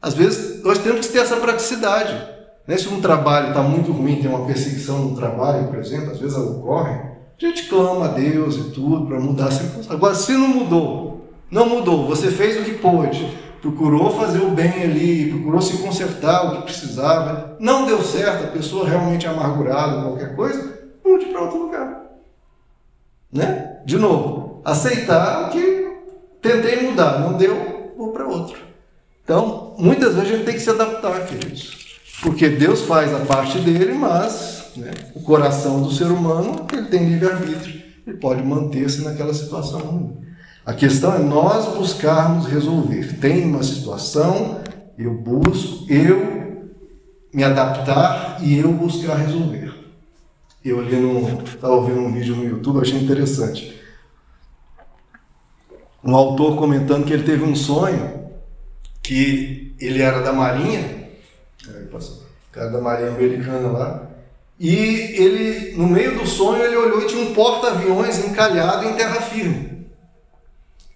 Às 0.00 0.14
vezes 0.14 0.62
nós 0.62 0.78
temos 0.78 1.06
que 1.06 1.12
ter 1.12 1.20
essa 1.20 1.36
praticidade. 1.36 2.30
Né? 2.66 2.76
Se 2.76 2.88
um 2.88 3.00
trabalho 3.00 3.48
está 3.48 3.62
muito 3.62 3.92
ruim, 3.92 4.20
tem 4.20 4.28
uma 4.30 4.46
perseguição 4.46 4.98
no 4.98 5.16
trabalho, 5.16 5.68
por 5.68 5.78
exemplo, 5.78 6.10
às 6.10 6.18
vezes 6.18 6.36
ela 6.36 6.50
ocorre 6.50 7.12
a 7.44 7.48
gente 7.48 7.68
clama 7.68 8.06
a 8.06 8.08
Deus 8.08 8.56
e 8.56 8.70
tudo 8.70 9.06
para 9.06 9.18
mudar 9.18 9.46
a 9.46 9.50
circunstância. 9.50 9.94
Agora, 9.94 10.14
se 10.14 10.32
não 10.32 10.48
mudou, 10.48 11.26
não 11.50 11.68
mudou, 11.68 12.06
você 12.06 12.30
fez 12.30 12.60
o 12.60 12.64
que 12.64 12.78
pôde, 12.78 13.36
procurou 13.60 14.10
fazer 14.12 14.38
o 14.38 14.50
bem 14.50 14.82
ali, 14.82 15.30
procurou 15.30 15.60
se 15.60 15.78
consertar 15.78 16.46
o 16.46 16.56
que 16.56 16.62
precisava, 16.62 17.56
não 17.58 17.86
deu 17.86 18.02
certo, 18.02 18.44
a 18.44 18.48
pessoa 18.48 18.88
realmente 18.88 19.26
amargurada, 19.26 20.02
qualquer 20.02 20.36
coisa, 20.36 20.78
mude 21.04 21.26
para 21.26 21.42
outro 21.42 21.58
lugar. 21.58 22.02
Né? 23.32 23.78
De 23.84 23.96
novo, 23.96 24.60
aceitar 24.64 25.48
o 25.48 25.50
que 25.50 25.96
tentei 26.40 26.82
mudar, 26.82 27.20
não 27.20 27.34
deu, 27.34 27.92
vou 27.96 28.12
para 28.12 28.26
outro. 28.26 28.58
Então, 29.24 29.74
muitas 29.78 30.14
vezes 30.14 30.30
a 30.30 30.34
gente 30.34 30.44
tem 30.44 30.54
que 30.54 30.60
se 30.60 30.70
adaptar, 30.70 31.26
queridos. 31.26 32.00
Porque 32.20 32.48
Deus 32.48 32.82
faz 32.82 33.12
a 33.14 33.20
parte 33.20 33.58
dele, 33.60 33.94
mas 33.94 34.52
né? 34.76 34.90
O 35.14 35.20
coração 35.20 35.82
do 35.82 35.90
ser 35.92 36.06
humano 36.06 36.66
ele 36.72 36.86
tem 36.86 37.04
livre-arbítrio, 37.04 37.82
ele 38.06 38.16
pode 38.16 38.42
manter-se 38.42 39.02
naquela 39.02 39.34
situação 39.34 39.80
ruim. 39.80 40.16
A 40.64 40.72
questão 40.72 41.14
é 41.14 41.18
nós 41.18 41.76
buscarmos 41.76 42.46
resolver. 42.46 43.18
Tem 43.18 43.44
uma 43.44 43.62
situação, 43.62 44.60
eu 44.96 45.12
busco, 45.14 45.90
eu 45.92 46.70
me 47.34 47.42
adaptar 47.42 48.38
e 48.40 48.58
eu 48.58 48.72
buscar 48.72 49.16
resolver. 49.16 49.74
Eu 50.64 50.80
ali 50.80 50.96
no. 50.96 51.42
Estava 51.42 51.74
ouvindo 51.74 52.00
um 52.00 52.12
vídeo 52.12 52.36
no 52.36 52.44
YouTube, 52.44 52.80
achei 52.80 52.98
interessante. 52.98 53.80
Um 56.04 56.16
autor 56.16 56.56
comentando 56.56 57.04
que 57.04 57.12
ele 57.12 57.22
teve 57.22 57.44
um 57.44 57.54
sonho 57.54 58.30
que 59.02 59.74
ele 59.80 60.00
era 60.00 60.20
da 60.20 60.32
Marinha, 60.32 61.08
o 61.64 62.52
cara 62.52 62.70
da 62.70 62.80
Marinha 62.80 63.10
Americana 63.10 63.68
lá, 63.68 64.10
e 64.58 64.76
ele, 64.76 65.76
no 65.76 65.88
meio 65.88 66.18
do 66.18 66.26
sonho, 66.26 66.62
ele 66.62 66.76
olhou 66.76 67.02
e 67.02 67.06
tinha 67.06 67.20
um 67.20 67.34
porta-aviões 67.34 68.24
encalhado 68.24 68.86
em 68.86 68.94
terra 68.94 69.20
firme. 69.20 69.88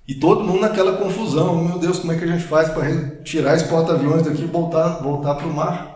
E 0.06 0.14
todo 0.14 0.44
mundo 0.44 0.60
naquela 0.60 0.96
confusão, 0.98 1.64
meu 1.64 1.78
Deus, 1.78 1.98
como 1.98 2.12
é 2.12 2.16
que 2.16 2.22
a 2.22 2.28
gente 2.28 2.44
faz 2.44 2.68
para 2.68 2.88
tirar 3.24 3.56
esse 3.56 3.66
porta-aviões 3.66 4.22
daqui 4.22 4.42
e 4.42 4.46
voltar, 4.46 5.02
voltar 5.02 5.34
para 5.34 5.48
o 5.48 5.52
mar? 5.52 5.95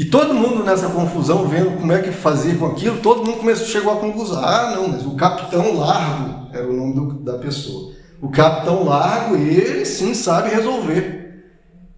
E 0.00 0.06
todo 0.06 0.32
mundo 0.32 0.64
nessa 0.64 0.88
confusão, 0.88 1.46
vendo 1.46 1.78
como 1.78 1.92
é 1.92 2.00
que 2.00 2.10
fazia 2.10 2.54
com 2.54 2.64
aquilo, 2.64 3.00
todo 3.00 3.22
mundo 3.22 3.36
começou, 3.36 3.66
chegou 3.66 3.92
à 3.92 3.96
conclusão: 3.96 4.42
ah, 4.42 4.72
não, 4.74 4.88
mas 4.88 5.04
o 5.04 5.10
Capitão 5.10 5.76
Largo 5.76 6.48
era 6.54 6.66
o 6.66 6.72
nome 6.72 6.94
do, 6.94 7.12
da 7.22 7.34
pessoa. 7.34 7.92
O 8.18 8.30
Capitão 8.30 8.82
Largo, 8.86 9.36
ele 9.36 9.84
sim 9.84 10.14
sabe 10.14 10.54
resolver. 10.54 11.44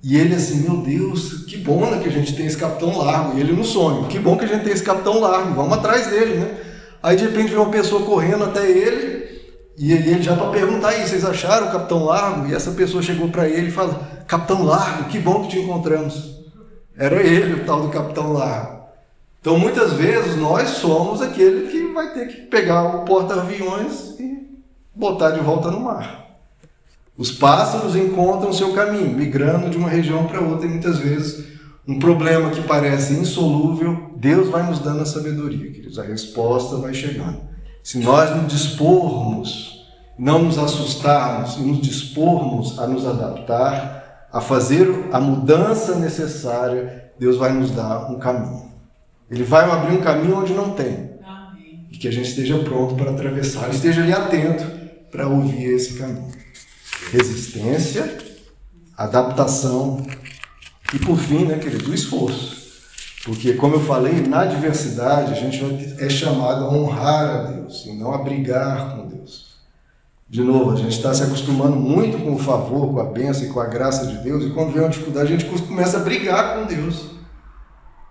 E 0.02 0.16
ele 0.16 0.34
assim, 0.34 0.68
meu 0.68 0.78
Deus, 0.78 1.44
que 1.44 1.58
bom 1.58 1.88
né, 1.92 2.00
que 2.02 2.08
a 2.08 2.10
gente 2.10 2.34
tem 2.34 2.44
esse 2.44 2.56
Capitão 2.56 2.98
Largo. 2.98 3.38
E 3.38 3.40
ele 3.40 3.52
no 3.52 3.62
sonho, 3.62 4.08
que 4.08 4.18
bom 4.18 4.36
que 4.36 4.46
a 4.46 4.48
gente 4.48 4.64
tem 4.64 4.72
esse 4.72 4.82
Capitão 4.82 5.20
Largo, 5.20 5.54
vamos 5.54 5.74
atrás 5.74 6.08
dele, 6.08 6.40
né? 6.40 6.58
Aí 7.00 7.14
de 7.14 7.22
repente 7.22 7.50
vem 7.50 7.58
uma 7.58 7.70
pessoa 7.70 8.02
correndo 8.02 8.42
até 8.42 8.68
ele, 8.68 9.28
e 9.78 9.92
ele 9.92 10.20
já 10.20 10.34
para 10.34 10.50
perguntar 10.50 10.88
aí, 10.88 11.06
vocês 11.06 11.24
acharam 11.24 11.68
o 11.68 11.70
Capitão 11.70 12.06
Largo? 12.06 12.48
E 12.48 12.52
essa 12.52 12.72
pessoa 12.72 13.00
chegou 13.00 13.28
para 13.28 13.48
ele 13.48 13.68
e 13.68 13.70
fala: 13.70 14.24
Capitão 14.26 14.64
Largo, 14.64 15.04
que 15.04 15.20
bom 15.20 15.42
que 15.42 15.50
te 15.50 15.60
encontramos. 15.60 16.41
Era 16.96 17.22
ele, 17.22 17.55
o 17.55 17.64
tal 17.64 17.83
do 17.83 17.88
Capitão 17.88 18.33
Largo. 18.33 18.83
Então 19.40 19.59
muitas 19.59 19.94
vezes 19.94 20.37
nós 20.37 20.68
somos 20.70 21.20
aquele 21.20 21.68
que 21.68 21.92
vai 21.92 22.12
ter 22.12 22.28
que 22.28 22.42
pegar 22.42 22.85
o 22.85 23.05
porta-aviões 23.05 24.18
e 24.20 24.48
botar 24.94 25.31
de 25.31 25.40
volta 25.40 25.70
no 25.70 25.81
mar. 25.81 26.22
Os 27.16 27.31
pássaros 27.31 27.96
encontram 27.96 28.52
seu 28.52 28.72
caminho, 28.72 29.16
migrando 29.16 29.68
de 29.68 29.76
uma 29.76 29.88
região 29.88 30.26
para 30.26 30.40
outra, 30.40 30.66
e 30.66 30.70
muitas 30.70 30.98
vezes 30.98 31.52
um 31.87 31.98
problema 31.98 32.50
que 32.50 32.62
parece 32.62 33.14
insolúvel, 33.14 34.12
Deus 34.16 34.48
vai 34.48 34.62
nos 34.62 34.78
dando 34.78 35.02
a 35.02 35.07
sabedoria, 35.07 35.70
queridos. 35.72 35.98
A 35.98 36.05
resposta 36.05 36.76
vai 36.76 36.94
chegando. 36.94 37.40
Se 37.83 37.98
nós 37.98 38.35
nos 38.37 38.52
dispormos, 38.52 39.85
não 40.16 40.44
nos 40.44 40.59
assustarmos 40.59 41.57
e 41.57 41.61
nos 41.62 41.81
dispormos 41.81 42.78
a 42.78 42.87
nos 42.87 43.05
adaptar, 43.05 44.01
a 44.32 44.40
fazer 44.40 44.88
a 45.12 45.20
mudança 45.20 45.96
necessária, 45.96 47.12
Deus 47.18 47.36
vai 47.36 47.52
nos 47.52 47.70
dar 47.70 48.10
um 48.10 48.18
caminho. 48.18 48.72
Ele 49.30 49.44
vai 49.44 49.70
abrir 49.70 49.96
um 49.96 50.00
caminho 50.00 50.38
onde 50.38 50.54
não 50.54 50.70
tem. 50.70 51.18
Amém. 51.22 51.86
E 51.90 51.98
que 51.98 52.08
a 52.08 52.12
gente 52.12 52.28
esteja 52.28 52.58
pronto 52.60 52.94
para 52.94 53.10
atravessar, 53.10 53.68
esteja 53.70 54.02
ali 54.02 54.12
atento 54.12 54.64
para 55.10 55.28
ouvir 55.28 55.74
esse 55.74 55.94
caminho. 55.94 56.32
Resistência, 57.10 58.18
adaptação 58.96 60.02
e, 60.94 60.98
por 60.98 61.18
fim, 61.18 61.44
né, 61.44 61.58
querido, 61.58 61.90
o 61.90 61.94
esforço. 61.94 62.62
Porque, 63.24 63.54
como 63.54 63.76
eu 63.76 63.80
falei, 63.80 64.14
na 64.26 64.44
diversidade 64.46 65.32
a 65.32 65.36
gente 65.36 65.94
é 65.98 66.08
chamado 66.08 66.64
a 66.64 66.74
honrar 66.74 67.30
a 67.30 67.42
Deus 67.44 67.84
e 67.86 67.92
não 67.92 68.12
a 68.12 68.18
brigar 68.18 68.96
com 68.96 69.08
Deus. 69.08 69.51
De 70.32 70.42
novo, 70.42 70.70
a 70.70 70.76
gente 70.76 70.96
está 70.96 71.12
se 71.12 71.22
acostumando 71.22 71.76
muito 71.76 72.16
com 72.16 72.32
o 72.32 72.38
favor, 72.38 72.90
com 72.90 72.98
a 72.98 73.04
bênção 73.04 73.44
e 73.44 73.50
com 73.50 73.60
a 73.60 73.66
graça 73.66 74.06
de 74.06 74.16
Deus, 74.24 74.42
e 74.42 74.48
quando 74.48 74.72
vem 74.72 74.80
uma 74.80 74.88
dificuldade 74.88 75.30
a 75.30 75.36
gente 75.36 75.44
começa 75.44 75.98
a 75.98 76.00
brigar 76.00 76.56
com 76.56 76.64
Deus. 76.64 77.10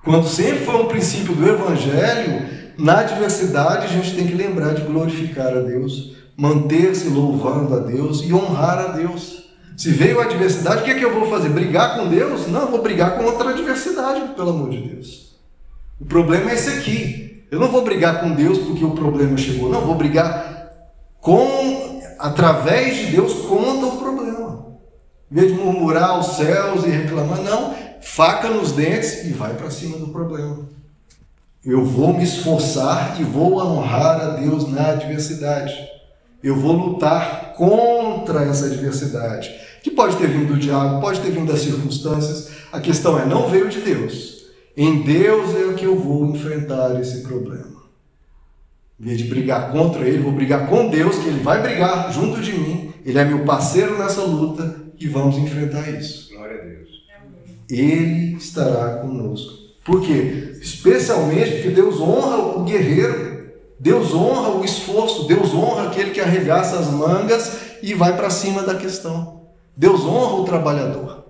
Quando 0.03 0.27
sempre 0.27 0.63
foi 0.63 0.75
um 0.75 0.87
princípio 0.87 1.33
do 1.33 1.49
Evangelho, 1.49 2.47
na 2.77 3.01
diversidade 3.01 3.85
a 3.85 3.87
gente 3.87 4.15
tem 4.15 4.27
que 4.27 4.35
lembrar 4.35 4.75
de 4.75 4.83
glorificar 4.83 5.47
a 5.47 5.61
Deus, 5.61 6.15
manter-se 6.37 7.09
louvando 7.09 7.75
a 7.75 7.79
Deus 7.79 8.21
e 8.23 8.31
honrar 8.31 8.77
a 8.77 8.87
Deus. 8.89 9.49
Se 9.75 9.89
veio 9.89 10.19
a 10.19 10.25
adversidade, 10.25 10.81
o 10.81 10.85
que, 10.85 10.91
é 10.91 10.99
que 10.99 11.03
eu 11.03 11.19
vou 11.19 11.27
fazer? 11.27 11.49
Brigar 11.49 11.97
com 11.97 12.07
Deus? 12.07 12.45
Não, 12.45 12.67
vou 12.67 12.83
brigar 12.83 13.17
com 13.17 13.23
outra 13.23 13.49
adversidade, 13.49 14.35
pelo 14.35 14.51
amor 14.51 14.69
de 14.69 14.77
Deus. 14.77 15.39
O 15.99 16.05
problema 16.05 16.51
é 16.51 16.53
esse 16.53 16.69
aqui. 16.69 17.45
Eu 17.49 17.59
não 17.59 17.69
vou 17.69 17.83
brigar 17.83 18.21
com 18.21 18.35
Deus 18.35 18.59
porque 18.59 18.85
o 18.85 18.91
problema 18.91 19.35
chegou. 19.37 19.71
Não, 19.71 19.81
vou 19.81 19.95
brigar 19.95 20.51
com 21.19 21.90
através 22.21 22.97
de 22.97 23.05
Deus 23.07 23.33
contra 23.45 23.87
o 23.87 23.97
problema. 23.97 24.67
Em 25.31 25.35
vez 25.35 25.51
de 25.51 25.57
murmurar 25.57 26.11
aos 26.11 26.35
céus 26.35 26.83
e 26.85 26.89
reclamar, 26.89 27.41
não, 27.41 27.73
faca 28.01 28.49
nos 28.49 28.73
dentes 28.73 29.25
e 29.25 29.29
vai 29.29 29.53
para 29.53 29.71
cima 29.71 29.97
do 29.97 30.07
problema. 30.07 30.59
Eu 31.63 31.85
vou 31.85 32.13
me 32.13 32.23
esforçar 32.23 33.17
e 33.19 33.23
vou 33.23 33.59
honrar 33.59 34.19
a 34.19 34.29
Deus 34.31 34.69
na 34.69 34.89
adversidade. 34.89 35.73
Eu 36.43 36.55
vou 36.59 36.73
lutar 36.73 37.53
contra 37.55 38.43
essa 38.43 38.65
adversidade, 38.65 39.51
que 39.83 39.91
pode 39.91 40.17
ter 40.17 40.27
vindo 40.27 40.53
do 40.53 40.59
diabo, 40.59 40.99
pode 40.99 41.21
ter 41.21 41.29
vindo 41.29 41.51
das 41.51 41.61
circunstâncias. 41.61 42.49
A 42.71 42.79
questão 42.79 43.19
é, 43.19 43.25
não 43.25 43.47
veio 43.47 43.69
de 43.69 43.79
Deus. 43.79 44.45
Em 44.75 45.03
Deus 45.03 45.55
é 45.55 45.73
que 45.73 45.85
eu 45.85 45.99
vou 45.99 46.25
enfrentar 46.25 46.99
esse 46.99 47.21
problema. 47.21 47.70
Em 49.01 49.03
vez 49.03 49.17
de 49.17 49.23
brigar 49.23 49.71
contra 49.71 50.07
ele, 50.07 50.19
vou 50.21 50.31
brigar 50.31 50.67
com 50.67 50.87
Deus, 50.87 51.15
que 51.17 51.27
ele 51.27 51.39
vai 51.39 51.59
brigar 51.59 52.13
junto 52.13 52.39
de 52.39 52.53
mim. 52.53 52.93
Ele 53.03 53.17
é 53.17 53.25
meu 53.25 53.39
parceiro 53.39 53.97
nessa 53.97 54.21
luta 54.21 54.75
e 54.99 55.07
vamos 55.07 55.39
enfrentar 55.39 55.89
isso. 55.89 56.31
Glória 56.31 56.61
a 56.61 56.63
Deus. 56.63 56.89
Ele 57.67 58.35
estará 58.35 58.97
conosco. 58.97 59.53
Por 59.83 60.01
quê? 60.01 60.55
Especialmente 60.61 61.53
porque 61.53 61.69
Deus 61.69 61.99
honra 61.99 62.59
o 62.59 62.63
guerreiro. 62.63 63.49
Deus 63.79 64.13
honra 64.13 64.51
o 64.51 64.63
esforço, 64.63 65.25
Deus 65.25 65.51
honra 65.51 65.87
aquele 65.87 66.11
que 66.11 66.21
arregaça 66.21 66.77
as 66.77 66.91
mangas 66.91 67.57
e 67.81 67.95
vai 67.95 68.15
para 68.15 68.29
cima 68.29 68.61
da 68.61 68.75
questão. 68.75 69.41
Deus 69.75 70.01
honra 70.01 70.41
o 70.41 70.45
trabalhador. 70.45 71.25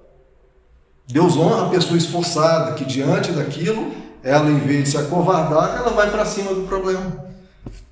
Deus 1.07 1.37
honra 1.37 1.67
a 1.67 1.69
pessoa 1.69 1.97
esforçada, 1.97 2.73
que 2.73 2.83
diante 2.83 3.31
daquilo, 3.31 3.93
ela, 4.21 4.49
em 4.49 4.59
vez 4.59 4.83
de 4.83 4.89
se 4.89 4.97
acovardar, 4.97 5.77
ela 5.77 5.91
vai 5.91 6.11
para 6.11 6.25
cima 6.25 6.53
do 6.53 6.63
problema. 6.63 7.30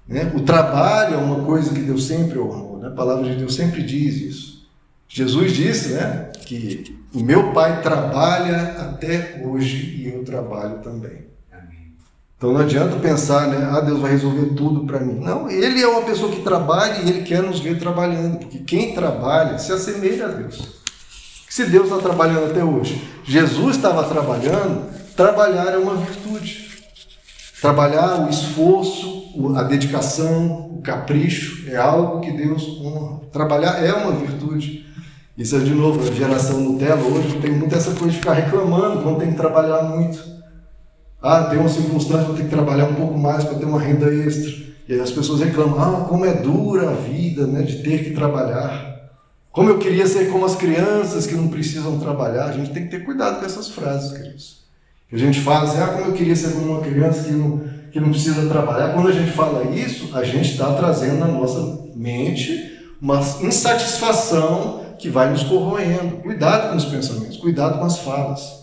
Né? 0.09 0.31
O 0.35 0.41
trabalho 0.41 1.13
é 1.13 1.17
uma 1.17 1.45
coisa 1.45 1.71
que 1.71 1.81
Deus 1.81 2.07
sempre 2.07 2.39
honrou. 2.39 2.79
Né? 2.79 2.87
A 2.87 2.91
palavra 2.91 3.29
de 3.29 3.35
Deus 3.35 3.53
sempre 3.53 3.83
diz 3.83 4.15
isso. 4.15 4.67
Jesus 5.07 5.53
disse 5.53 5.89
né, 5.89 6.31
que 6.45 6.97
o 7.13 7.19
meu 7.19 7.53
Pai 7.53 7.81
trabalha 7.81 8.75
até 8.79 9.41
hoje 9.45 10.01
e 10.01 10.07
eu 10.07 10.23
trabalho 10.23 10.79
também. 10.79 11.29
Então 12.39 12.53
não 12.53 12.61
adianta 12.61 12.95
pensar, 12.95 13.49
né? 13.49 13.67
Ah, 13.69 13.81
Deus 13.81 13.99
vai 13.99 14.11
resolver 14.11 14.53
tudo 14.55 14.85
para 14.85 15.01
mim. 15.01 15.19
Não, 15.19 15.49
Ele 15.49 15.81
é 15.81 15.87
uma 15.87 16.03
pessoa 16.03 16.31
que 16.31 16.41
trabalha 16.41 17.01
e 17.01 17.09
Ele 17.09 17.23
quer 17.23 17.43
nos 17.43 17.59
ver 17.59 17.77
trabalhando, 17.77 18.37
porque 18.37 18.59
quem 18.59 18.93
trabalha 18.93 19.57
se 19.57 19.73
assemelha 19.73 20.25
a 20.25 20.29
Deus. 20.29 20.79
Se 21.49 21.65
Deus 21.65 21.89
está 21.89 21.97
trabalhando 21.97 22.49
até 22.49 22.63
hoje, 22.63 23.05
Jesus 23.25 23.75
estava 23.75 24.05
trabalhando, 24.05 24.89
trabalhar 25.17 25.73
é 25.73 25.77
uma 25.77 25.95
virtude. 25.95 26.68
Trabalhar, 27.61 28.25
o 28.25 28.29
esforço, 28.29 29.33
a 29.55 29.63
dedicação, 29.63 30.71
o 30.71 30.81
capricho 30.81 31.69
é 31.69 31.75
algo 31.75 32.21
que 32.21 32.31
Deus 32.31 32.79
honra. 32.81 33.19
Trabalhar 33.31 33.83
é 33.83 33.93
uma 33.93 34.13
virtude. 34.13 34.85
Isso 35.37 35.55
é 35.55 35.59
de 35.59 35.73
novo, 35.73 36.01
a 36.01 36.13
geração 36.13 36.59
Nutella 36.59 37.01
hoje 37.01 37.39
tem 37.41 37.51
muito 37.51 37.75
essa 37.75 37.91
coisa 37.91 38.11
de 38.11 38.17
ficar 38.17 38.33
reclamando 38.33 39.03
quando 39.03 39.19
tem 39.19 39.31
que 39.31 39.37
trabalhar 39.37 39.83
muito. 39.83 40.19
Ah, 41.21 41.45
tem 41.45 41.59
uma 41.59 41.69
circunstância, 41.69 42.25
vou 42.25 42.35
ter 42.35 42.43
que 42.43 42.49
trabalhar 42.49 42.85
um 42.85 42.95
pouco 42.95 43.17
mais 43.17 43.43
para 43.43 43.57
ter 43.57 43.65
uma 43.65 43.79
renda 43.79 44.13
extra. 44.13 44.51
E 44.87 44.93
aí 44.93 44.99
as 45.01 45.11
pessoas 45.11 45.41
reclamam, 45.41 45.79
ah, 45.79 46.05
como 46.07 46.25
é 46.25 46.33
dura 46.33 46.89
a 46.89 46.93
vida 46.93 47.45
né, 47.45 47.61
de 47.61 47.83
ter 47.83 48.05
que 48.05 48.11
trabalhar. 48.11 49.11
Como 49.51 49.69
eu 49.69 49.77
queria 49.77 50.07
ser 50.07 50.31
como 50.31 50.45
as 50.45 50.55
crianças 50.55 51.27
que 51.27 51.35
não 51.35 51.49
precisam 51.49 51.99
trabalhar. 51.99 52.45
A 52.45 52.51
gente 52.53 52.71
tem 52.71 52.85
que 52.85 52.91
ter 52.91 53.03
cuidado 53.03 53.39
com 53.39 53.45
essas 53.45 53.69
frases, 53.69 54.11
queridos. 54.11 54.58
A 55.11 55.17
gente 55.17 55.39
fala 55.41 55.63
assim, 55.63 55.81
ah, 55.81 55.87
como 55.87 56.05
eu 56.05 56.13
queria 56.13 56.35
ser 56.35 56.53
como 56.53 56.73
uma 56.73 56.81
criança 56.81 57.23
que 57.23 57.31
não, 57.31 57.63
que 57.91 57.99
não 57.99 58.09
precisa 58.09 58.47
trabalhar. 58.47 58.93
Quando 58.93 59.09
a 59.09 59.11
gente 59.11 59.31
fala 59.31 59.63
isso, 59.75 60.15
a 60.15 60.23
gente 60.23 60.51
está 60.51 60.73
trazendo 60.75 61.17
na 61.17 61.27
nossa 61.27 61.89
mente 61.95 62.77
uma 63.01 63.19
insatisfação 63.41 64.85
que 64.99 65.09
vai 65.09 65.31
nos 65.31 65.43
corroendo. 65.43 66.17
Cuidado 66.17 66.69
com 66.69 66.75
os 66.75 66.85
pensamentos, 66.85 67.37
cuidado 67.37 67.79
com 67.79 67.85
as 67.85 67.97
falas. 67.99 68.59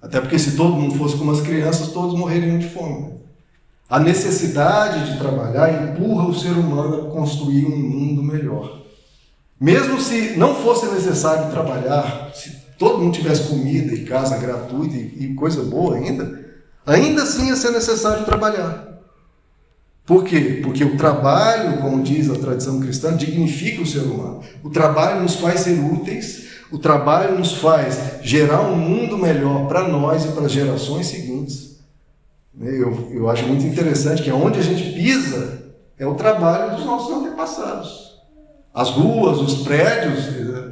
Até 0.00 0.20
porque 0.20 0.38
se 0.38 0.56
todo 0.56 0.76
mundo 0.76 0.94
fosse 0.94 1.16
como 1.16 1.32
as 1.32 1.40
crianças, 1.40 1.88
todos 1.88 2.18
morreriam 2.18 2.58
de 2.58 2.68
fome. 2.68 3.18
A 3.90 3.98
necessidade 3.98 5.12
de 5.12 5.18
trabalhar 5.18 5.82
empurra 5.82 6.26
o 6.26 6.34
ser 6.34 6.52
humano 6.52 7.08
a 7.08 7.10
construir 7.10 7.66
um 7.66 7.76
mundo 7.76 8.22
melhor. 8.22 8.82
Mesmo 9.60 10.00
se 10.00 10.36
não 10.36 10.54
fosse 10.54 10.86
necessário 10.86 11.50
trabalhar, 11.50 12.30
se 12.32 12.57
todo 12.78 12.98
mundo 12.98 13.14
tivesse 13.14 13.48
comida 13.48 13.92
e 13.92 14.04
casa 14.04 14.38
gratuita 14.38 14.96
e 14.96 15.34
coisa 15.34 15.62
boa 15.62 15.96
ainda, 15.96 16.46
ainda 16.86 17.22
assim 17.24 17.48
ia 17.48 17.56
ser 17.56 17.72
necessário 17.72 18.24
trabalhar. 18.24 18.88
Por 20.06 20.24
quê? 20.24 20.60
Porque 20.62 20.84
o 20.84 20.96
trabalho, 20.96 21.82
como 21.82 22.02
diz 22.02 22.30
a 22.30 22.38
tradição 22.38 22.80
cristã, 22.80 23.14
dignifica 23.14 23.82
o 23.82 23.86
ser 23.86 23.98
humano. 23.98 24.42
O 24.62 24.70
trabalho 24.70 25.20
nos 25.20 25.34
faz 25.34 25.60
ser 25.60 25.78
úteis, 25.78 26.48
o 26.70 26.78
trabalho 26.78 27.36
nos 27.36 27.52
faz 27.52 28.20
gerar 28.22 28.62
um 28.62 28.76
mundo 28.76 29.18
melhor 29.18 29.68
para 29.68 29.86
nós 29.86 30.24
e 30.24 30.28
para 30.28 30.46
as 30.46 30.52
gerações 30.52 31.08
seguintes. 31.08 31.78
Eu, 32.58 33.10
eu 33.12 33.28
acho 33.28 33.46
muito 33.46 33.66
interessante 33.66 34.22
que 34.22 34.32
onde 34.32 34.58
a 34.58 34.62
gente 34.62 34.92
pisa 34.94 35.62
é 35.98 36.06
o 36.06 36.14
trabalho 36.14 36.76
dos 36.76 36.86
nossos 36.86 37.14
antepassados. 37.14 38.18
As 38.72 38.90
ruas, 38.90 39.38
os 39.40 39.62
prédios, 39.62 40.24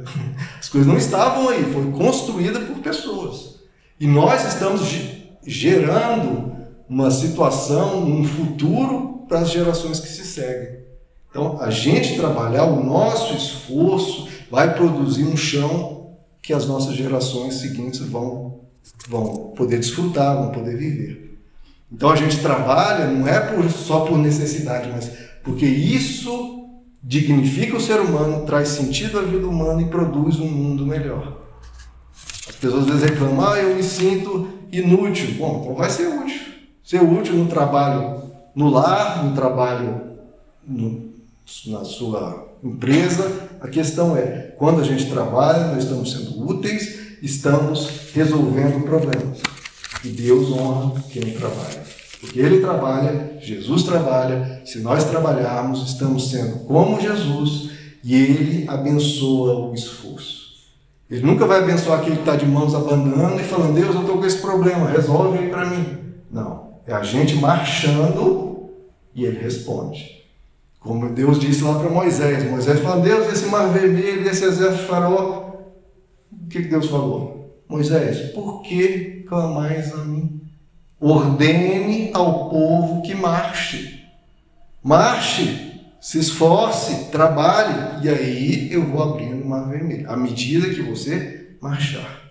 as 0.67 0.69
coisas 0.69 0.85
não 0.85 0.97
estavam 0.97 1.47
aí, 1.47 1.63
foi 1.71 1.91
construída 1.91 2.59
por 2.59 2.79
pessoas. 2.79 3.55
E 3.97 4.05
nós 4.05 4.45
estamos 4.45 4.81
gerando 5.45 6.51
uma 6.89 7.09
situação, 7.09 8.03
um 8.03 8.25
futuro 8.25 9.23
para 9.29 9.39
as 9.39 9.49
gerações 9.49 10.01
que 10.01 10.09
se 10.09 10.25
seguem. 10.25 10.79
Então, 11.29 11.61
a 11.61 11.69
gente 11.69 12.17
trabalhar, 12.17 12.65
o 12.65 12.83
nosso 12.83 13.33
esforço 13.33 14.27
vai 14.51 14.75
produzir 14.75 15.23
um 15.23 15.37
chão 15.37 16.17
que 16.41 16.51
as 16.51 16.67
nossas 16.67 16.95
gerações 16.95 17.55
seguintes 17.55 18.01
vão, 18.01 18.59
vão 19.07 19.53
poder 19.55 19.79
desfrutar, 19.79 20.35
vão 20.35 20.51
poder 20.51 20.75
viver. 20.75 21.39
Então, 21.89 22.09
a 22.09 22.15
gente 22.17 22.41
trabalha 22.41 23.07
não 23.07 23.25
é 23.25 23.39
por, 23.39 23.69
só 23.69 24.01
por 24.01 24.17
necessidade, 24.17 24.89
mas 24.91 25.09
porque 25.45 25.65
isso 25.65 26.56
dignifica 27.07 27.77
o 27.77 27.81
ser 27.81 28.01
humano, 28.01 28.45
traz 28.45 28.67
sentido 28.67 29.17
à 29.17 29.21
vida 29.21 29.47
humana 29.47 29.81
e 29.81 29.85
produz 29.85 30.37
um 30.39 30.47
mundo 30.47 30.85
melhor. 30.85 31.37
As 32.49 32.55
pessoas 32.55 32.83
às 32.83 32.89
vezes 32.89 33.03
reclamam, 33.09 33.49
ah, 33.49 33.57
eu 33.57 33.75
me 33.75 33.83
sinto 33.83 34.47
inútil. 34.71 35.35
Bom, 35.37 35.61
então 35.61 35.75
vai 35.75 35.89
ser 35.89 36.07
útil. 36.07 36.41
Ser 36.83 37.01
útil 37.01 37.35
no 37.35 37.47
trabalho 37.47 38.27
no 38.57 38.71
lar, 38.71 39.23
no 39.23 39.35
trabalho, 39.35 40.17
no, 40.67 41.13
na 41.67 41.85
sua 41.85 42.57
empresa. 42.63 43.49
A 43.61 43.67
questão 43.67 44.17
é, 44.17 44.55
quando 44.57 44.81
a 44.81 44.83
gente 44.83 45.11
trabalha, 45.11 45.67
nós 45.67 45.83
estamos 45.83 46.11
sendo 46.11 46.43
úteis, 46.43 47.19
estamos 47.21 48.11
resolvendo 48.15 48.83
problemas. 48.83 49.39
E 50.03 50.07
Deus 50.07 50.51
honra 50.51 51.03
quem 51.11 51.33
trabalha. 51.33 51.96
Porque 52.19 52.39
Ele 52.39 52.59
trabalha, 52.59 53.37
Jesus 53.39 53.83
trabalha, 53.83 54.61
se 54.65 54.79
nós 54.79 55.03
trabalharmos, 55.03 55.87
estamos 55.87 56.29
sendo 56.31 56.59
como 56.65 56.99
Jesus 56.99 57.71
e 58.03 58.15
Ele 58.15 58.65
abençoa 58.67 59.69
o 59.69 59.73
esforço. 59.73 60.47
Ele 61.09 61.25
nunca 61.25 61.45
vai 61.45 61.59
abençoar 61.59 61.99
aquele 61.99 62.17
que 62.17 62.21
está 62.21 62.35
de 62.35 62.45
mãos 62.45 62.75
abanando 62.75 63.39
e 63.39 63.43
falando, 63.43 63.75
Deus, 63.75 63.95
eu 63.95 64.01
estou 64.01 64.17
com 64.17 64.25
esse 64.25 64.39
problema, 64.39 64.89
resolve 64.89 65.37
aí 65.37 65.49
para 65.49 65.65
mim. 65.65 65.99
Não. 66.29 66.67
É 66.85 66.93
a 66.93 67.03
gente 67.03 67.35
marchando 67.35 68.71
e 69.15 69.25
ele 69.25 69.39
responde. 69.39 70.17
Como 70.79 71.09
Deus 71.09 71.39
disse 71.39 71.63
lá 71.63 71.79
para 71.79 71.89
Moisés. 71.89 72.49
Moisés 72.49 72.79
fala, 72.79 73.01
Deus, 73.01 73.31
esse 73.31 73.45
mar 73.47 73.67
vermelho, 73.67 74.27
esse 74.27 74.45
exército 74.45 74.83
de 74.83 74.87
faraó. 74.87 75.53
O 76.31 76.47
que 76.49 76.59
Deus 76.61 76.87
falou? 76.87 77.61
Moisés, 77.67 78.31
por 78.31 78.61
que 78.61 79.25
clamais 79.27 79.93
a 79.93 79.97
mim? 79.97 80.41
Ordene 80.99 82.09
ao 82.13 82.49
povo 82.49 83.01
que 83.03 83.13
marche. 83.13 84.03
Marche, 84.83 85.81
se 85.99 86.19
esforce, 86.19 87.11
trabalhe, 87.11 88.05
e 88.05 88.09
aí 88.09 88.71
eu 88.71 88.85
vou 88.85 89.03
abrindo 89.03 89.43
o 89.43 89.47
mar 89.47 89.67
vermelho, 89.67 90.09
à 90.09 90.15
medida 90.15 90.69
que 90.69 90.81
você 90.81 91.55
marchar. 91.61 92.21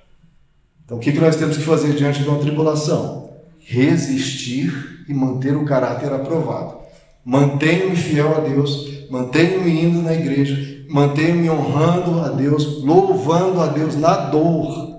Então, 0.84 0.98
o 0.98 1.00
que 1.00 1.12
nós 1.12 1.36
temos 1.36 1.56
que 1.56 1.62
fazer 1.64 1.94
diante 1.94 2.22
de 2.22 2.28
uma 2.28 2.38
tribulação? 2.38 3.30
Resistir 3.58 5.04
e 5.08 5.14
manter 5.14 5.56
o 5.56 5.64
caráter 5.64 6.12
aprovado. 6.12 6.78
Mantenho-me 7.24 7.96
fiel 7.96 8.36
a 8.36 8.40
Deus, 8.40 9.08
mantenho-me 9.10 9.84
indo 9.84 10.00
na 10.00 10.14
igreja, 10.14 10.84
mantenho-me 10.88 11.50
honrando 11.50 12.20
a 12.20 12.28
Deus, 12.28 12.82
louvando 12.84 13.60
a 13.60 13.66
Deus 13.66 13.96
na 13.96 14.16
dor. 14.16 14.96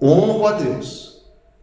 Honro 0.00 0.46
a 0.46 0.52
Deus. 0.52 1.13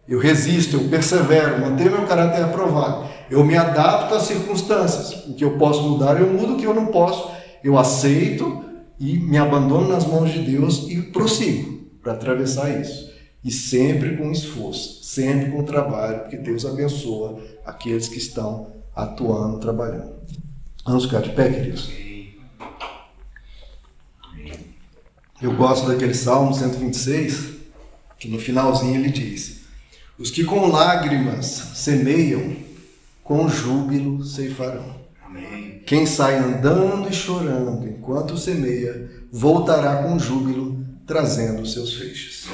Eu 0.07 0.19
resisto, 0.19 0.77
eu 0.77 0.89
persevero, 0.89 1.61
mantenho 1.61 1.91
meu 1.91 2.05
caráter 2.05 2.43
aprovado. 2.43 3.09
Eu 3.29 3.43
me 3.43 3.55
adapto 3.55 4.15
às 4.15 4.23
circunstâncias. 4.23 5.25
O 5.27 5.33
que 5.33 5.43
eu 5.43 5.57
posso 5.57 5.81
mudar, 5.83 6.19
eu 6.19 6.27
mudo. 6.27 6.53
O 6.53 6.57
que 6.57 6.65
eu 6.65 6.73
não 6.73 6.87
posso, 6.87 7.31
eu 7.63 7.77
aceito 7.77 8.63
e 8.99 9.17
me 9.17 9.37
abandono 9.37 9.87
nas 9.87 10.05
mãos 10.05 10.31
de 10.31 10.39
Deus 10.39 10.89
e 10.89 11.01
prossigo 11.01 11.81
para 12.03 12.13
atravessar 12.13 12.69
isso. 12.79 13.11
E 13.43 13.51
sempre 13.51 14.17
com 14.17 14.31
esforço, 14.31 15.03
sempre 15.03 15.51
com 15.51 15.63
trabalho, 15.63 16.19
porque 16.19 16.37
Deus 16.37 16.65
abençoa 16.65 17.41
aqueles 17.65 18.07
que 18.07 18.17
estão 18.17 18.67
atuando, 18.95 19.59
trabalhando. 19.59 20.13
Vamos 20.85 21.05
ficar 21.05 21.21
de 21.21 21.31
pé, 21.31 21.49
queridos? 21.49 21.89
Eu 25.41 25.55
gosto 25.55 25.87
daquele 25.87 26.13
Salmo 26.13 26.53
126, 26.53 27.53
que 28.19 28.27
no 28.27 28.37
finalzinho 28.37 28.95
ele 28.95 29.09
diz: 29.09 29.60
Os 30.21 30.29
que 30.29 30.43
com 30.43 30.67
lágrimas 30.67 31.47
semeiam, 31.73 32.55
com 33.23 33.49
júbilo 33.49 34.23
ceifarão. 34.23 35.01
Amém. 35.25 35.81
Quem 35.83 36.05
sai 36.05 36.37
andando 36.37 37.09
e 37.09 37.13
chorando 37.13 37.87
enquanto 37.87 38.37
semeia, 38.37 39.09
voltará 39.31 40.03
com 40.03 40.19
júbilo, 40.19 40.85
trazendo 41.07 41.63
os 41.63 41.73
seus 41.73 41.95
feixes. 41.95 42.45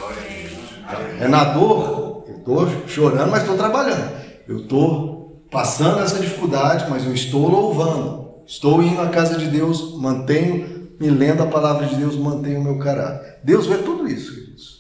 É 1.20 1.28
na 1.28 1.44
dor, 1.44 2.24
eu 2.30 2.38
estou 2.38 2.88
chorando, 2.88 3.30
mas 3.32 3.42
estou 3.42 3.58
trabalhando. 3.58 4.16
Eu 4.48 4.60
estou 4.60 5.46
passando 5.52 6.00
essa 6.00 6.20
dificuldade, 6.20 6.90
mas 6.90 7.06
eu 7.06 7.14
estou 7.14 7.50
louvando. 7.50 8.28
Estou 8.48 8.82
indo 8.82 9.02
à 9.02 9.10
casa 9.10 9.38
de 9.38 9.48
Deus, 9.48 10.00
mantenho, 10.00 10.88
me 10.98 11.10
lendo 11.10 11.44
a 11.44 11.48
palavra 11.48 11.86
de 11.86 11.98
Deus, 11.98 12.16
mantenho 12.16 12.62
o 12.62 12.64
meu 12.64 12.80
caráter. 12.80 13.40
Deus 13.44 13.68
vê 13.68 13.80
tudo 13.80 14.08
isso, 14.08 14.34
queridos. 14.34 14.77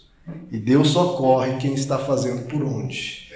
E 0.52 0.58
Deus 0.58 0.90
socorre 0.90 1.58
quem 1.58 1.74
está 1.74 1.98
fazendo 1.98 2.48
por 2.48 2.64
onde. 2.64 3.28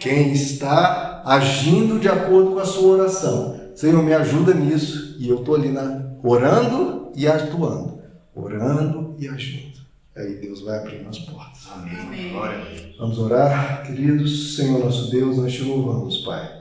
Quem 0.00 0.32
está 0.32 1.22
agindo 1.24 1.98
de 1.98 2.08
acordo 2.08 2.52
com 2.52 2.60
a 2.60 2.64
sua 2.64 2.98
oração. 2.98 3.60
Senhor, 3.74 4.02
me 4.02 4.14
ajuda 4.14 4.54
nisso. 4.54 5.16
E 5.18 5.28
eu 5.28 5.40
estou 5.40 5.54
ali 5.54 5.70
na, 5.70 6.12
orando 6.22 7.12
e 7.14 7.26
atuando. 7.26 8.00
Orando 8.34 9.16
e 9.18 9.28
agindo. 9.28 9.78
Aí 10.16 10.34
Deus 10.34 10.62
vai 10.62 10.78
abrindo 10.78 11.08
as 11.08 11.18
portas. 11.18 11.68
Amém. 11.72 12.36
Amém. 12.36 12.94
Vamos 12.98 13.18
orar, 13.18 13.84
queridos. 13.86 14.56
Senhor 14.56 14.84
nosso 14.84 15.10
Deus, 15.10 15.36
nós 15.36 15.52
te 15.52 15.62
louvamos, 15.62 16.18
Pai. 16.18 16.58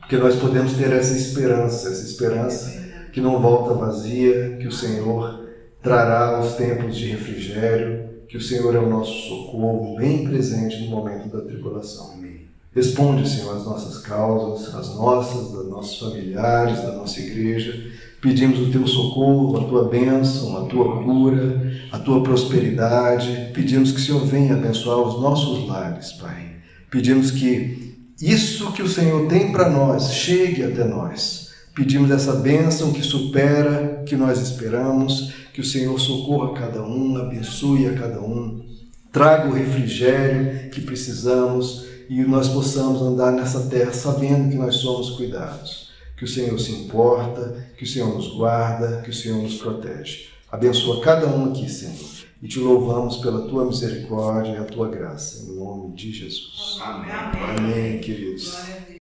Porque 0.00 0.16
nós 0.16 0.36
podemos 0.36 0.74
ter 0.74 0.92
essa 0.92 1.16
esperança, 1.16 1.88
essa 1.88 2.04
esperança 2.04 2.84
que 3.12 3.20
não 3.20 3.40
volta 3.40 3.74
vazia, 3.74 4.56
que 4.60 4.66
o 4.66 4.72
Senhor 4.72 5.48
trará 5.82 6.40
os 6.40 6.54
tempos 6.54 6.96
de 6.96 7.06
refrigério, 7.06 8.10
que 8.34 8.38
o 8.38 8.42
Senhor 8.42 8.74
é 8.74 8.80
o 8.80 8.90
nosso 8.90 9.12
socorro, 9.28 9.94
bem 9.96 10.24
presente 10.24 10.82
no 10.82 10.90
momento 10.90 11.28
da 11.28 11.40
tribulação. 11.40 12.14
Amém. 12.14 12.40
Responde, 12.74 13.28
Senhor, 13.28 13.56
as 13.56 13.64
nossas 13.64 13.98
causas, 13.98 14.74
as 14.74 14.92
nossas, 14.96 15.52
dos 15.52 15.70
nossos 15.70 16.00
familiares, 16.00 16.82
da 16.82 16.96
nossa 16.96 17.20
igreja 17.20 17.92
Pedimos 18.20 18.58
o 18.58 18.72
teu 18.72 18.86
socorro, 18.86 19.58
a 19.58 19.64
tua 19.68 19.88
bênção, 19.88 20.56
a 20.56 20.66
tua 20.66 21.04
cura, 21.04 21.78
a 21.92 21.98
tua 21.98 22.22
prosperidade. 22.22 23.50
Pedimos 23.52 23.92
que 23.92 24.00
o 24.00 24.02
Senhor 24.02 24.24
venha 24.24 24.54
abençoar 24.54 24.98
os 24.98 25.20
nossos 25.20 25.68
lares, 25.68 26.12
Pai. 26.12 26.56
Pedimos 26.90 27.30
que 27.30 27.94
isso 28.18 28.72
que 28.72 28.82
o 28.82 28.88
Senhor 28.88 29.28
tem 29.28 29.52
para 29.52 29.68
nós 29.68 30.10
chegue 30.14 30.64
até 30.64 30.84
nós. 30.84 31.50
Pedimos 31.74 32.10
essa 32.10 32.32
bênção 32.32 32.94
que 32.94 33.02
supera 33.02 34.00
o 34.00 34.04
que 34.04 34.16
nós 34.16 34.40
esperamos, 34.40 35.33
que 35.54 35.62
o 35.62 35.64
Senhor 35.64 35.98
socorra 35.98 36.52
cada 36.52 36.82
um, 36.82 37.16
abençoe 37.16 37.86
a 37.86 37.94
cada 37.94 38.20
um, 38.20 38.62
traga 39.10 39.48
o 39.48 39.54
refrigério 39.54 40.68
que 40.68 40.82
precisamos 40.82 41.86
e 42.10 42.22
nós 42.24 42.48
possamos 42.48 43.00
andar 43.00 43.32
nessa 43.32 43.60
terra 43.70 43.94
sabendo 43.94 44.50
que 44.50 44.56
nós 44.56 44.74
somos 44.74 45.10
cuidados 45.10 45.84
que 46.16 46.24
o 46.24 46.28
Senhor 46.28 46.58
se 46.58 46.72
importa, 46.72 47.68
que 47.76 47.84
o 47.84 47.86
Senhor 47.86 48.14
nos 48.14 48.34
guarda, 48.34 49.02
que 49.02 49.10
o 49.10 49.14
Senhor 49.14 49.42
nos 49.42 49.56
protege. 49.56 50.28
Abençoa 50.50 51.02
cada 51.02 51.26
um 51.26 51.50
aqui, 51.50 51.68
Senhor, 51.68 52.10
e 52.40 52.46
te 52.46 52.60
louvamos 52.60 53.16
pela 53.16 53.48
tua 53.48 53.64
misericórdia 53.64 54.52
e 54.52 54.56
a 54.56 54.64
tua 54.64 54.88
graça, 54.88 55.44
em 55.44 55.56
nome 55.56 55.94
de 55.94 56.12
Jesus. 56.12 56.78
Amém, 56.80 57.10
Amém 57.58 57.98
queridos. 57.98 58.56